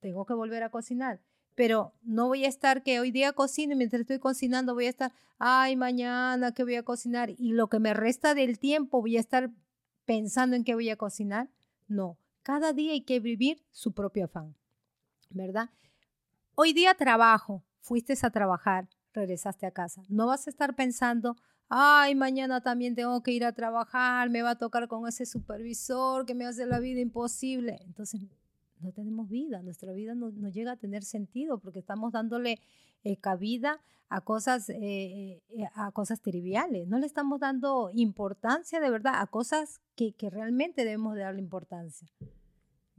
tengo 0.00 0.24
que 0.24 0.32
volver 0.32 0.62
a 0.62 0.70
cocinar. 0.70 1.20
Pero 1.54 1.92
no 2.02 2.28
voy 2.28 2.44
a 2.44 2.48
estar 2.48 2.84
que 2.84 3.00
hoy 3.00 3.10
día 3.10 3.32
cocino 3.32 3.72
y 3.72 3.76
mientras 3.76 4.00
estoy 4.00 4.20
cocinando 4.20 4.74
voy 4.74 4.86
a 4.86 4.90
estar, 4.90 5.12
ay, 5.38 5.74
mañana 5.76 6.52
que 6.52 6.62
voy 6.62 6.76
a 6.76 6.84
cocinar 6.84 7.30
y 7.30 7.52
lo 7.52 7.68
que 7.68 7.80
me 7.80 7.94
resta 7.94 8.34
del 8.34 8.60
tiempo 8.60 9.00
voy 9.00 9.16
a 9.16 9.20
estar 9.20 9.50
pensando 10.04 10.54
en 10.54 10.62
qué 10.62 10.74
voy 10.74 10.88
a 10.88 10.96
cocinar. 10.96 11.50
No, 11.88 12.16
cada 12.44 12.72
día 12.72 12.92
hay 12.92 13.00
que 13.00 13.18
vivir 13.18 13.60
su 13.72 13.92
propio 13.92 14.26
afán, 14.26 14.54
¿verdad? 15.30 15.70
Hoy 16.54 16.72
día 16.72 16.94
trabajo, 16.94 17.64
fuiste 17.80 18.14
a 18.22 18.30
trabajar, 18.30 18.88
regresaste 19.18 19.66
a 19.66 19.70
casa. 19.70 20.02
No 20.08 20.26
vas 20.26 20.46
a 20.46 20.50
estar 20.50 20.74
pensando, 20.74 21.36
ay, 21.68 22.14
mañana 22.14 22.60
también 22.60 22.94
tengo 22.94 23.22
que 23.22 23.32
ir 23.32 23.44
a 23.44 23.52
trabajar, 23.52 24.30
me 24.30 24.42
va 24.42 24.50
a 24.50 24.58
tocar 24.58 24.88
con 24.88 25.06
ese 25.06 25.26
supervisor 25.26 26.24
que 26.24 26.34
me 26.34 26.46
hace 26.46 26.66
la 26.66 26.80
vida 26.80 27.00
imposible. 27.00 27.78
Entonces, 27.84 28.22
no 28.80 28.92
tenemos 28.92 29.28
vida, 29.28 29.62
nuestra 29.62 29.92
vida 29.92 30.14
no, 30.14 30.30
llega 30.50 30.72
a 30.72 30.76
tener 30.76 31.04
sentido 31.04 31.58
porque 31.58 31.80
estamos 31.80 32.12
dándole 32.12 32.60
eh, 33.04 33.16
cabida 33.16 33.80
a 34.08 34.20
cosas, 34.22 34.70
eh, 34.70 35.42
eh, 35.50 35.68
a 35.74 35.92
cosas 35.92 36.20
triviales, 36.22 36.88
no 36.88 36.98
le 36.98 37.06
estamos 37.06 37.40
dando 37.40 37.90
importancia 37.92 38.80
de 38.80 38.88
verdad 38.88 39.14
a 39.16 39.26
cosas 39.26 39.80
que, 39.96 40.12
que 40.12 40.30
realmente 40.30 40.84
debemos 40.84 41.14
de 41.14 41.22
darle 41.22 41.40
importancia. 41.40 42.08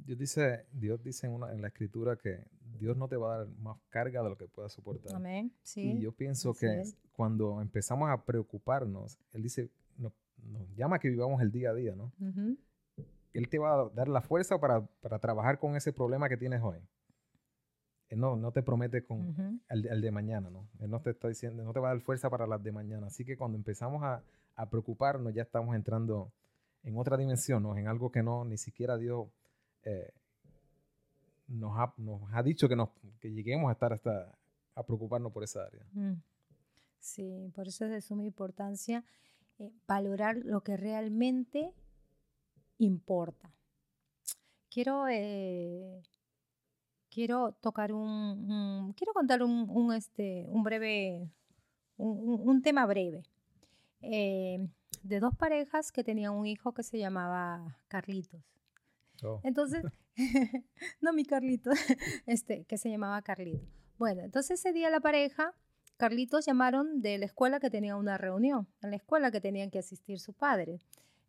Dios 0.06 0.18
dice, 0.18 0.66
Dios 0.72 1.02
dice 1.04 1.28
en, 1.28 1.34
una, 1.34 1.54
en, 1.54 1.62
la 1.62 1.68
escritura 1.68 2.16
que 2.16 2.44
Dios 2.80 2.98
no 2.98 3.08
te 3.08 3.18
va 3.18 3.36
a 3.36 3.38
dar 3.40 3.48
más 3.60 3.78
carga 3.90 4.24
de 4.24 4.30
lo 4.30 4.38
que 4.38 4.48
puedas 4.48 4.72
soportar. 4.72 5.16
Amén. 5.16 5.54
Sí, 5.62 5.92
y 5.92 6.02
yo 6.02 6.12
pienso 6.12 6.54
que 6.54 6.84
cuando 7.12 7.62
empezamos 7.62 8.10
a 8.10 8.24
preocuparnos, 8.24 9.20
Él 9.34 9.44
dice, 9.44 9.70
nos, 9.98 10.14
llama 10.76 10.98
a 10.98 11.00
que 11.00 11.10
vivamos 11.10 11.42
el 11.42 11.52
día 11.52 11.72
a 11.72 11.74
día, 11.74 11.96
¿no? 11.96 12.12
Él 13.34 13.50
te 13.50 13.60
va 13.60 13.82
a 13.82 13.90
dar 13.90 14.08
la 14.08 14.22
fuerza 14.22 14.60
para, 14.60 14.86
para, 15.02 15.20
trabajar 15.20 15.60
con 15.60 15.76
ese 15.76 15.94
problema 15.94 16.30
que 16.30 16.38
tienes 16.38 16.62
hoy. 16.64 16.80
Él 18.08 18.20
no, 18.20 18.36
no 18.36 18.52
te 18.52 18.64
promete 18.64 19.04
con 19.04 19.62
el, 19.70 20.02
de 20.02 20.12
mañana, 20.12 20.50
¿no? 20.50 20.68
Él 20.80 20.90
no 20.90 21.02
te 21.02 21.12
está 21.12 21.28
diciendo, 21.28 21.64
no 21.64 21.74
te 21.74 21.80
va 21.80 21.92
a 21.92 21.94
dar 21.94 22.02
fuerza 22.02 22.30
para 22.30 22.48
las 22.48 22.64
de 22.64 22.72
mañana. 22.72 23.08
Así 23.08 23.24
que 23.24 23.38
cuando 23.38 23.58
empezamos 23.58 24.02
a, 24.04 24.24
a 24.56 24.70
preocuparnos, 24.70 25.34
ya 25.34 25.44
estamos 25.44 25.76
entrando 25.76 26.32
en 26.82 26.98
otra 26.98 27.18
dimensión, 27.18 27.62
¿no? 27.62 27.78
En 27.78 27.88
algo 27.88 28.12
que 28.12 28.24
no, 28.24 28.46
ni 28.46 28.58
siquiera 28.58 28.98
Dios 28.98 29.28
eh, 29.84 30.12
nos, 31.48 31.78
ha, 31.78 31.94
nos, 31.98 32.22
ha, 32.34 32.44
dicho 32.44 32.68
que, 32.68 32.76
nos, 32.76 32.90
que 33.20 33.32
lleguemos 33.32 33.70
a 33.70 33.74
estar 33.74 33.94
hasta 33.94 34.38
a 34.76 34.84
preocuparnos 34.84 35.32
por 35.32 35.44
esa 35.44 35.66
área. 35.66 35.86
Mm. 35.94 36.22
Sí, 37.00 37.52
por 37.56 37.68
eso 37.68 37.86
es 37.86 37.92
de 37.92 38.02
suma 38.02 38.24
importancia 38.24 39.04
eh, 39.58 39.72
valorar 39.88 40.38
lo 40.38 40.62
que 40.62 40.78
realmente 40.78 41.74
importa. 42.78 43.52
Quiero, 44.70 45.08
eh, 45.10 46.04
quiero 47.10 47.54
tocar 47.54 47.92
un, 47.92 48.94
quiero 48.96 49.14
contar 49.14 49.42
un, 49.44 49.70
un, 49.70 49.94
este, 49.94 50.46
un 50.50 50.64
breve, 50.64 51.30
un, 51.98 52.40
un 52.48 52.62
tema 52.62 52.86
breve 52.86 53.24
de 55.04 55.20
dos 55.20 55.36
parejas 55.36 55.92
que 55.92 56.04
tenían 56.04 56.34
un 56.34 56.46
hijo 56.46 56.74
que 56.74 56.84
se 56.84 56.98
llamaba 56.98 57.78
Carlitos. 57.88 58.42
Oh. 59.24 59.42
Entonces, 59.44 59.84
no 61.02 61.14
mi 61.14 61.26
Carlito, 61.26 61.72
este, 62.26 62.66
que 62.66 62.78
se 62.78 62.90
llamaba 62.90 63.22
Carlito. 63.22 63.66
Bueno, 63.98 64.22
entonces 64.22 64.60
ese 64.60 64.74
día 64.74 64.90
la 64.90 65.00
pareja, 65.00 65.54
Carlitos 65.98 66.46
llamaron 66.46 67.02
de 67.02 67.18
la 67.18 67.26
escuela 67.26 67.60
que 67.60 67.70
tenía 67.70 67.96
una 67.96 68.18
reunión, 68.18 68.68
en 68.82 68.92
la 68.92 68.96
escuela 68.96 69.32
que 69.32 69.42
tenían 69.42 69.70
que 69.70 69.80
asistir 69.80 70.20
su 70.20 70.34
padre. 70.34 70.80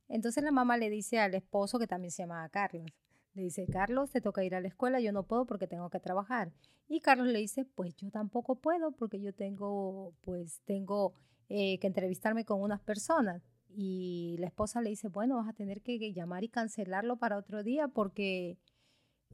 Entonces 0.09 0.45
la 0.45 0.53
mamá 0.53 0.77
le 0.77 0.91
dice 0.91 1.19
al 1.19 1.35
esposo, 1.35 1.79
que 1.79 1.87
también 1.87 2.11
se 2.11 2.23
llamaba 2.23 2.49
Carlos, 2.49 2.91
le 3.35 3.43
dice, 3.43 3.67
Carlos, 3.67 4.11
te 4.11 4.21
toca 4.21 4.45
ir 4.45 4.55
a 4.55 4.61
la 4.61 4.69
escuela, 4.69 5.01
yo 5.01 5.13
no 5.13 5.25
puedo 5.25 5.47
porque 5.47 5.67
tengo 5.67 5.89
que 5.91 6.01
trabajar. 6.01 6.53
Y 6.89 7.01
Carlos 7.01 7.29
le 7.29 7.39
dice, 7.39 7.65
pues 7.65 7.95
yo 7.97 8.11
tampoco 8.11 8.57
puedo 8.57 8.91
porque 8.93 9.21
yo 9.21 9.33
tengo, 9.33 10.13
pues 10.23 10.61
tengo 10.65 11.15
eh, 11.49 11.79
que 11.79 11.87
entrevistarme 11.87 12.45
con 12.45 12.61
unas 12.61 12.81
personas. 12.81 13.43
Y 13.75 14.37
la 14.39 14.47
esposa 14.47 14.81
le 14.81 14.91
dice, 14.91 15.09
bueno, 15.09 15.37
vas 15.37 15.49
a 15.49 15.53
tener 15.53 15.81
que 15.83 16.13
llamar 16.13 16.45
y 16.45 16.49
cancelarlo 16.49 17.17
para 17.17 17.39
otro 17.39 17.63
día 17.63 17.89
porque 17.89 18.59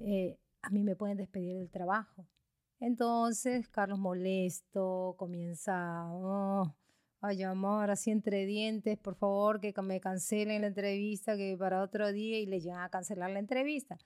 eh, 0.01 0.38
a 0.62 0.70
mí 0.70 0.83
me 0.83 0.96
pueden 0.96 1.16
despedir 1.16 1.57
del 1.57 1.70
trabajo. 1.70 2.27
Entonces, 2.81 3.68
Carlos 3.68 3.99
molesto, 3.99 5.14
comienza 5.16 6.07
oh, 6.11 6.75
a 7.20 7.33
llamar 7.33 7.90
así 7.90 8.11
entre 8.11 8.44
dientes, 8.44 8.99
por 8.99 9.14
favor, 9.14 9.61
que 9.61 9.72
me 9.83 10.01
cancelen 10.01 10.61
la 10.61 10.68
entrevista, 10.68 11.37
que 11.37 11.57
para 11.59 11.83
otro 11.83 12.12
día, 12.12 12.38
y 12.38 12.46
le 12.46 12.61
llegan 12.61 12.81
a 12.81 12.90
cancelar 12.90 13.31
la 13.31 13.38
entrevista. 13.38 13.99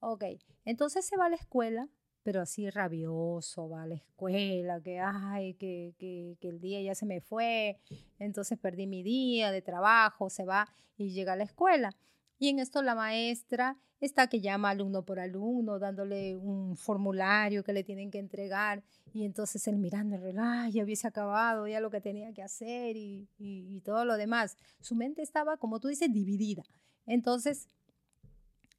Ok, 0.00 0.24
entonces 0.64 1.06
se 1.06 1.16
va 1.16 1.26
a 1.26 1.30
la 1.30 1.36
escuela 1.36 1.88
pero 2.26 2.40
así 2.40 2.68
rabioso, 2.70 3.68
va 3.68 3.84
a 3.84 3.86
la 3.86 3.94
escuela, 3.94 4.80
que, 4.80 4.98
ay, 4.98 5.54
que, 5.54 5.94
que, 5.96 6.36
que, 6.40 6.48
el 6.48 6.60
día 6.60 6.82
ya 6.82 6.96
se 6.96 7.06
me 7.06 7.20
fue, 7.20 7.78
entonces 8.18 8.58
perdí 8.58 8.88
mi 8.88 9.04
día 9.04 9.52
de 9.52 9.62
trabajo, 9.62 10.28
se 10.28 10.44
va 10.44 10.66
y 10.96 11.10
llega 11.10 11.34
a 11.34 11.36
la 11.36 11.44
escuela. 11.44 11.92
Y 12.40 12.48
en 12.48 12.58
esto 12.58 12.82
la 12.82 12.96
maestra 12.96 13.78
está 14.00 14.26
que 14.26 14.40
llama 14.40 14.70
alumno 14.70 15.04
por 15.04 15.20
alumno, 15.20 15.78
dándole 15.78 16.34
un 16.36 16.76
formulario 16.76 17.62
que 17.62 17.72
le 17.72 17.84
tienen 17.84 18.10
que 18.10 18.18
entregar, 18.18 18.82
y 19.12 19.24
entonces 19.24 19.64
él 19.68 19.78
mirando 19.78 20.16
el 20.16 20.22
reloj, 20.22 20.72
ya 20.72 20.82
hubiese 20.82 21.06
acabado 21.06 21.68
ya 21.68 21.78
lo 21.78 21.90
que 21.90 22.00
tenía 22.00 22.32
que 22.32 22.42
hacer 22.42 22.96
y, 22.96 23.28
y, 23.38 23.80
todo 23.82 24.04
lo 24.04 24.16
demás. 24.16 24.56
Su 24.80 24.96
mente 24.96 25.22
estaba, 25.22 25.58
como 25.58 25.78
tú 25.78 25.86
dices, 25.86 26.12
dividida. 26.12 26.64
Entonces, 27.06 27.68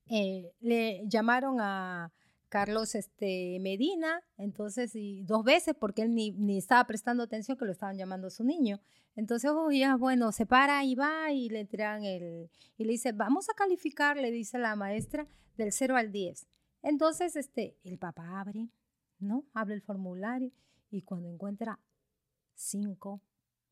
eh, 0.10 0.52
le 0.60 1.04
llamaron 1.08 1.62
a, 1.62 2.12
Carlos 2.50 2.96
este, 2.96 3.60
Medina, 3.60 4.22
entonces, 4.38 4.96
y 4.96 5.24
dos 5.24 5.44
veces 5.44 5.76
porque 5.80 6.04
él 6.04 6.14
ni, 6.14 6.32
ni, 6.32 6.58
estaba 6.58 6.86
prestando 6.86 7.24
atención 7.24 7.58
que 7.58 7.66
lo 7.66 7.72
estaban 7.72 7.98
llamando 7.98 8.30
su 8.30 8.44
niño. 8.44 8.80
Entonces, 9.16 9.52
oh, 9.54 9.72
ya, 9.72 9.96
bueno, 9.96 10.32
se 10.32 10.46
para 10.46 10.84
y 10.84 10.96
va 10.96 11.32
y 11.32 11.50
le 11.50 11.62
entregan 11.62 12.04
el, 12.06 12.50
y 12.78 12.86
le 12.86 12.92
dice, 12.92 13.12
vamos 13.12 13.50
a 13.50 13.54
calificar, 13.54 14.18
le 14.18 14.32
dice 14.32 14.58
la 14.58 14.76
maestra, 14.76 15.28
del 15.58 15.72
0 15.72 15.98
al 15.98 16.12
10. 16.12 16.48
Entonces, 16.84 17.36
este, 17.36 17.76
el 17.84 17.98
papá 17.98 18.40
abre, 18.40 18.70
¿no? 19.20 19.46
Abre 19.54 19.74
el 19.74 19.82
formulario 19.82 20.52
y 20.90 21.02
cuando 21.02 21.30
encuentra 21.30 21.80
5, 22.54 23.22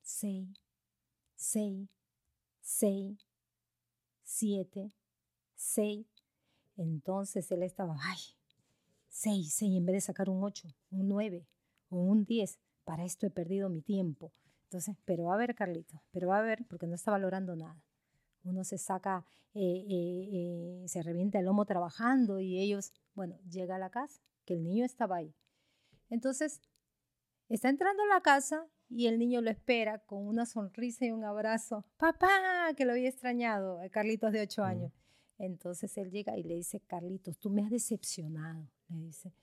6, 0.02 0.50
6, 1.36 1.90
6, 2.62 3.18
7, 4.24 4.92
6, 5.56 6.08
entonces 6.78 7.52
él 7.52 7.64
estaba, 7.64 7.96
ay, 8.02 8.20
6, 9.16 9.54
6 9.54 9.78
en 9.78 9.86
vez 9.86 9.94
de 9.96 10.02
sacar 10.02 10.30
un 10.30 10.44
8, 10.44 10.68
un 10.92 11.08
9 11.08 11.48
o 11.88 11.98
un 11.98 12.26
10. 12.26 12.60
Para 12.84 13.06
esto 13.06 13.26
he 13.26 13.30
perdido 13.30 13.70
mi 13.70 13.82
tiempo. 13.82 14.34
Entonces, 14.64 14.98
pero 15.06 15.26
va 15.26 15.36
a 15.36 15.38
ver, 15.38 15.56
Carlito, 15.56 16.04
pero 16.12 16.28
va 16.28 16.40
a 16.40 16.42
ver, 16.42 16.66
porque 16.68 16.86
no 16.86 16.96
está 16.96 17.12
valorando 17.12 17.56
nada. 17.56 17.82
Uno 18.44 18.66
se 18.66 18.78
saca, 18.78 19.26
eh, 19.54 19.86
eh, 19.90 20.30
eh, 20.34 20.88
se 20.90 21.02
revienta 21.02 21.40
el 21.40 21.46
lomo 21.46 21.66
trabajando 21.66 22.42
y 22.42 22.60
ellos, 22.60 22.92
bueno, 23.14 23.40
llega 23.50 23.78
a 23.78 23.80
la 23.80 23.90
casa, 23.90 24.22
que 24.44 24.54
el 24.54 24.64
niño 24.64 24.84
estaba 24.84 25.16
ahí. 25.16 25.34
Entonces, 26.10 26.60
está 27.48 27.70
entrando 27.70 28.04
a 28.04 28.16
la 28.16 28.22
casa 28.22 28.68
y 28.90 29.08
el 29.08 29.18
niño 29.18 29.40
lo 29.40 29.50
espera 29.50 30.00
con 30.00 30.28
una 30.28 30.46
sonrisa 30.46 31.06
y 31.06 31.12
un 31.12 31.24
abrazo. 31.24 31.86
Papá, 31.96 32.74
que 32.76 32.84
lo 32.84 32.92
había 32.92 33.08
extrañado, 33.08 33.80
Carlitos 33.92 34.34
de 34.34 34.42
8 34.42 34.64
años. 34.66 34.92
Entonces 35.38 35.98
él 35.98 36.12
llega 36.12 36.38
y 36.38 36.44
le 36.44 36.56
dice, 36.56 36.82
Carlitos, 36.82 37.38
tú 37.40 37.50
me 37.50 37.64
has 37.64 37.72
decepcionado 37.72 38.68
le 38.90 38.98
dice. 38.98 39.34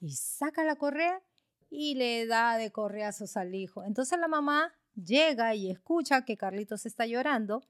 Y 0.00 0.12
saca 0.12 0.64
la 0.64 0.76
correa 0.76 1.22
y 1.70 1.94
le 1.94 2.26
da 2.26 2.56
de 2.56 2.70
correazos 2.70 3.36
al 3.36 3.54
hijo. 3.54 3.84
Entonces 3.84 4.18
la 4.18 4.28
mamá 4.28 4.74
llega 4.94 5.54
y 5.54 5.70
escucha 5.70 6.24
que 6.24 6.36
Carlitos 6.36 6.86
está 6.86 7.06
llorando 7.06 7.62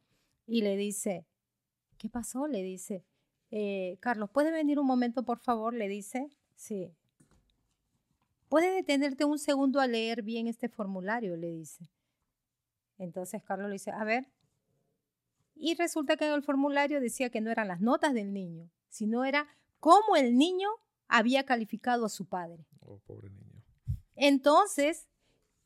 y 0.46 0.62
le 0.62 0.76
dice, 0.76 1.26
¿qué 1.98 2.08
pasó? 2.08 2.46
Le 2.46 2.62
dice, 2.62 3.04
eh, 3.50 3.98
Carlos, 4.00 4.30
¿puede 4.30 4.50
venir 4.50 4.78
un 4.78 4.86
momento, 4.86 5.24
por 5.24 5.38
favor? 5.38 5.74
Le 5.74 5.88
dice, 5.88 6.28
sí. 6.54 6.94
¿Puede 8.48 8.74
detenerte 8.74 9.24
un 9.24 9.38
segundo 9.38 9.80
a 9.80 9.86
leer 9.86 10.22
bien 10.22 10.46
este 10.46 10.68
formulario? 10.68 11.36
Le 11.36 11.52
dice. 11.52 11.90
Entonces 12.96 13.42
Carlos 13.42 13.68
le 13.68 13.74
dice, 13.74 13.90
a 13.90 14.04
ver. 14.04 14.28
Y 15.54 15.74
resulta 15.74 16.16
que 16.16 16.26
en 16.26 16.34
el 16.34 16.42
formulario 16.42 17.00
decía 17.00 17.30
que 17.30 17.40
no 17.40 17.50
eran 17.50 17.68
las 17.68 17.80
notas 17.80 18.14
del 18.14 18.32
niño, 18.32 18.70
sino 18.88 19.24
era 19.24 19.48
cómo 19.80 20.16
el 20.16 20.36
niño 20.38 20.68
había 21.08 21.44
calificado 21.44 22.04
a 22.04 22.10
su 22.10 22.26
padre. 22.26 22.66
Oh, 22.80 22.98
pobre 23.00 23.30
niño. 23.30 23.64
Entonces, 24.14 25.08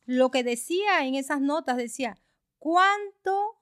lo 0.05 0.31
que 0.31 0.43
decía 0.43 1.05
en 1.05 1.15
esas 1.15 1.41
notas 1.41 1.77
decía, 1.77 2.17
¿cuánto 2.59 3.61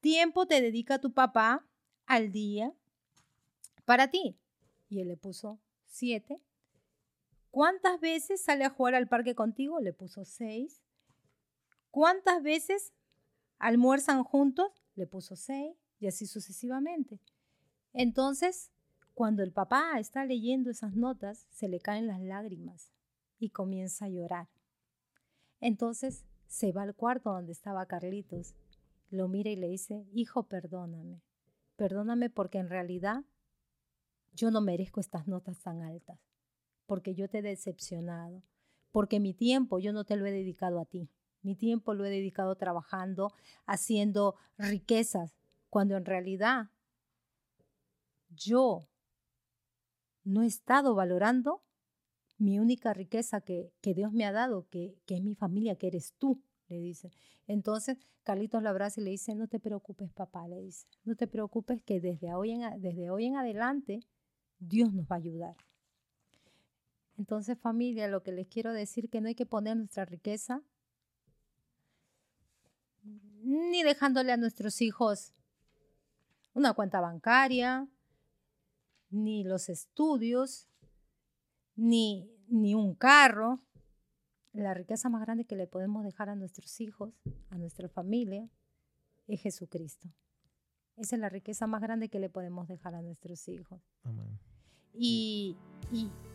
tiempo 0.00 0.46
te 0.46 0.60
dedica 0.60 1.00
tu 1.00 1.12
papá 1.12 1.66
al 2.06 2.32
día 2.32 2.74
para 3.84 4.10
ti? 4.10 4.38
Y 4.88 5.00
él 5.00 5.08
le 5.08 5.16
puso 5.16 5.60
siete. 5.86 6.40
¿Cuántas 7.50 8.00
veces 8.00 8.42
sale 8.42 8.64
a 8.64 8.70
jugar 8.70 8.94
al 8.94 9.08
parque 9.08 9.34
contigo? 9.34 9.78
Le 9.80 9.92
puso 9.92 10.24
seis. 10.24 10.82
¿Cuántas 11.90 12.42
veces 12.42 12.94
almuerzan 13.58 14.24
juntos? 14.24 14.72
Le 14.94 15.06
puso 15.06 15.36
seis 15.36 15.76
y 16.00 16.06
así 16.06 16.26
sucesivamente. 16.26 17.20
Entonces, 17.92 18.71
cuando 19.14 19.42
el 19.42 19.52
papá 19.52 19.98
está 19.98 20.24
leyendo 20.24 20.70
esas 20.70 20.94
notas, 20.94 21.46
se 21.50 21.68
le 21.68 21.80
caen 21.80 22.06
las 22.06 22.20
lágrimas 22.20 22.92
y 23.38 23.50
comienza 23.50 24.06
a 24.06 24.08
llorar. 24.08 24.48
Entonces 25.60 26.24
se 26.46 26.72
va 26.72 26.82
al 26.82 26.94
cuarto 26.94 27.30
donde 27.30 27.52
estaba 27.52 27.86
Carlitos, 27.86 28.54
lo 29.10 29.28
mira 29.28 29.50
y 29.50 29.56
le 29.56 29.68
dice, 29.68 30.06
hijo, 30.12 30.44
perdóname, 30.44 31.22
perdóname 31.76 32.30
porque 32.30 32.58
en 32.58 32.68
realidad 32.68 33.24
yo 34.32 34.50
no 34.50 34.60
merezco 34.60 35.00
estas 35.00 35.28
notas 35.28 35.60
tan 35.60 35.82
altas, 35.82 36.18
porque 36.86 37.14
yo 37.14 37.28
te 37.28 37.38
he 37.38 37.42
decepcionado, 37.42 38.42
porque 38.90 39.20
mi 39.20 39.34
tiempo 39.34 39.78
yo 39.78 39.92
no 39.92 40.04
te 40.04 40.16
lo 40.16 40.26
he 40.26 40.32
dedicado 40.32 40.80
a 40.80 40.84
ti, 40.84 41.10
mi 41.42 41.54
tiempo 41.54 41.94
lo 41.94 42.04
he 42.04 42.10
dedicado 42.10 42.54
trabajando, 42.56 43.32
haciendo 43.66 44.36
riquezas, 44.58 45.34
cuando 45.68 45.96
en 45.96 46.04
realidad 46.04 46.70
yo 48.30 48.88
no 50.24 50.42
he 50.42 50.46
estado 50.46 50.94
valorando 50.94 51.62
mi 52.38 52.58
única 52.58 52.92
riqueza 52.92 53.40
que, 53.40 53.72
Dios 53.82 54.12
me 54.12 54.24
ha 54.24 54.32
dado, 54.32 54.66
que, 54.68 54.96
que, 55.06 55.16
es 55.16 55.22
mi 55.22 55.34
familia, 55.34 55.76
que 55.76 55.86
eres 55.86 56.14
tú, 56.18 56.42
le 56.68 56.78
dice. 56.78 57.10
Entonces, 57.46 57.98
Carlitos 58.22 58.62
la 58.62 58.70
abraza 58.70 59.00
y 59.00 59.04
le 59.04 59.10
dice, 59.10 59.34
no 59.34 59.48
te 59.48 59.58
preocupes, 59.58 60.12
papá, 60.12 60.46
le 60.48 60.60
dice, 60.60 60.86
no 61.04 61.16
te 61.16 61.26
preocupes 61.26 61.82
que 61.82 62.00
desde 62.00 62.34
hoy 62.34 62.52
en, 62.52 62.80
desde 62.80 63.10
hoy 63.10 63.26
en 63.26 63.36
adelante 63.36 64.00
Dios 64.58 64.92
nos 64.92 65.06
va 65.06 65.16
a 65.16 65.18
ayudar. 65.18 65.56
Entonces, 67.18 67.58
familia, 67.58 68.08
lo 68.08 68.22
que 68.22 68.32
les 68.32 68.48
quiero 68.48 68.72
decir 68.72 69.10
que 69.10 69.20
no 69.20 69.28
hay 69.28 69.34
que 69.34 69.46
poner 69.46 69.76
nuestra 69.76 70.04
riqueza 70.04 70.62
ni 73.42 73.82
dejándole 73.82 74.32
a 74.32 74.36
nuestros 74.36 74.80
hijos 74.80 75.34
una 76.54 76.74
cuenta 76.74 77.00
bancaria, 77.00 77.88
ni 79.12 79.44
los 79.44 79.68
estudios, 79.68 80.68
ni, 81.76 82.28
ni 82.48 82.74
un 82.74 82.94
carro. 82.94 83.60
La 84.52 84.74
riqueza 84.74 85.08
más 85.08 85.22
grande 85.22 85.44
que 85.44 85.56
le 85.56 85.66
podemos 85.66 86.04
dejar 86.04 86.28
a 86.28 86.34
nuestros 86.34 86.80
hijos, 86.80 87.14
a 87.50 87.58
nuestra 87.58 87.88
familia, 87.88 88.48
es 89.26 89.40
Jesucristo. 89.40 90.08
Esa 90.96 91.16
es 91.16 91.20
la 91.20 91.28
riqueza 91.28 91.66
más 91.66 91.80
grande 91.80 92.08
que 92.08 92.18
le 92.18 92.28
podemos 92.28 92.68
dejar 92.68 92.94
a 92.94 93.02
nuestros 93.02 93.48
hijos. 93.48 93.80
Y, 94.92 95.56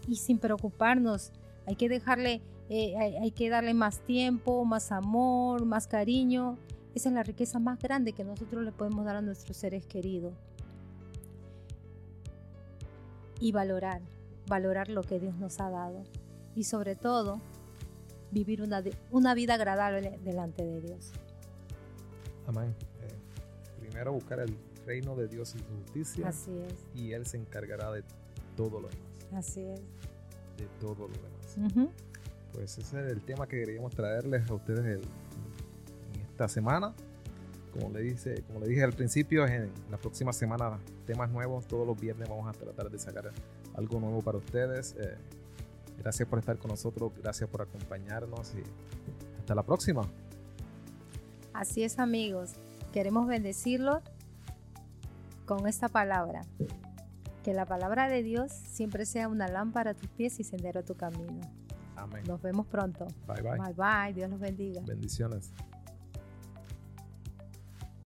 y, 0.07 0.15
sin 0.15 0.39
preocuparnos, 0.39 1.31
hay 1.67 1.75
que 1.75 1.89
dejarle, 1.89 2.41
eh, 2.69 2.95
hay 2.97 3.31
que 3.31 3.49
darle 3.49 3.75
más 3.75 4.03
tiempo, 4.03 4.65
más 4.65 4.91
amor, 4.91 5.65
más 5.65 5.87
cariño. 5.87 6.57
Esa 6.95 7.09
es 7.09 7.15
la 7.15 7.21
riqueza 7.21 7.59
más 7.59 7.77
grande 7.77 8.13
que 8.13 8.23
nosotros 8.23 8.63
le 8.63 8.71
podemos 8.71 9.05
dar 9.05 9.17
a 9.17 9.21
nuestros 9.21 9.57
seres 9.57 9.85
queridos 9.85 10.33
y 13.39 13.51
valorar, 13.51 14.01
valorar 14.47 14.89
lo 14.89 15.03
que 15.03 15.19
Dios 15.19 15.35
nos 15.35 15.59
ha 15.59 15.69
dado 15.69 16.03
y 16.55 16.63
sobre 16.63 16.95
todo 16.95 17.39
vivir 18.31 18.61
una, 18.61 18.83
una 19.11 19.33
vida 19.33 19.55
agradable 19.55 20.19
delante 20.23 20.63
de 20.63 20.81
Dios. 20.81 21.11
Amén. 22.47 22.75
Eh, 23.01 23.79
primero 23.79 24.13
buscar 24.13 24.39
el 24.39 24.57
reino 24.85 25.15
de 25.15 25.27
Dios 25.27 25.53
y 25.55 25.59
su 25.59 25.65
justicia. 25.65 26.27
Así 26.27 26.57
es. 26.59 26.85
Y 26.95 27.11
Él 27.13 27.25
se 27.25 27.37
encargará 27.37 27.91
de 27.91 28.03
todo 28.55 28.79
lo 28.79 28.87
demás. 28.87 29.07
Así 29.33 29.61
es. 29.61 29.81
De 30.57 30.67
todo 30.79 31.07
lo 31.07 31.13
demás. 31.13 31.91
Pues 32.53 32.77
ese 32.77 33.05
es 33.05 33.11
el 33.11 33.21
tema 33.21 33.47
que 33.47 33.59
queríamos 33.59 33.93
traerles 33.93 34.49
a 34.49 34.53
ustedes 34.53 34.85
en 34.85 35.01
esta 36.21 36.47
semana 36.47 36.95
como 37.71 37.89
le, 37.89 38.01
dice, 38.01 38.43
como 38.47 38.59
le 38.59 38.67
dije 38.67 38.83
al 38.83 38.93
principio, 38.93 39.45
en 39.47 39.71
la 39.89 39.97
próxima 39.97 40.33
semana 40.33 40.79
temas 41.05 41.29
nuevos. 41.29 41.67
Todos 41.67 41.85
los 41.85 41.99
viernes 41.99 42.27
vamos 42.29 42.47
a 42.47 42.51
tratar 42.51 42.89
de 42.89 42.99
sacar 42.99 43.31
algo 43.75 43.99
nuevo 43.99 44.21
para 44.21 44.37
ustedes. 44.37 44.95
Eh, 44.99 45.17
gracias 45.97 46.27
por 46.27 46.39
estar 46.39 46.57
con 46.57 46.71
nosotros, 46.71 47.11
gracias 47.21 47.49
por 47.49 47.61
acompañarnos 47.61 48.53
y 48.55 48.63
hasta 49.39 49.55
la 49.55 49.63
próxima. 49.63 50.01
Así 51.53 51.83
es 51.83 51.97
amigos, 51.99 52.53
queremos 52.93 53.27
bendecirlos 53.27 54.03
con 55.45 55.67
esta 55.67 55.89
palabra. 55.89 56.41
Que 57.43 57.53
la 57.53 57.65
palabra 57.65 58.09
de 58.09 58.23
Dios 58.23 58.51
siempre 58.51 59.05
sea 59.05 59.29
una 59.29 59.47
lámpara 59.47 59.91
a 59.91 59.93
tus 59.93 60.09
pies 60.09 60.39
y 60.39 60.43
sendero 60.43 60.81
a 60.81 60.83
tu 60.83 60.95
camino. 60.95 61.39
Amén. 61.95 62.23
Nos 62.27 62.41
vemos 62.41 62.67
pronto. 62.67 63.07
Bye 63.25 63.41
bye. 63.41 63.57
Bye 63.57 63.73
bye. 63.73 64.13
Dios 64.13 64.29
los 64.29 64.39
bendiga. 64.39 64.81
Bendiciones. 64.85 65.53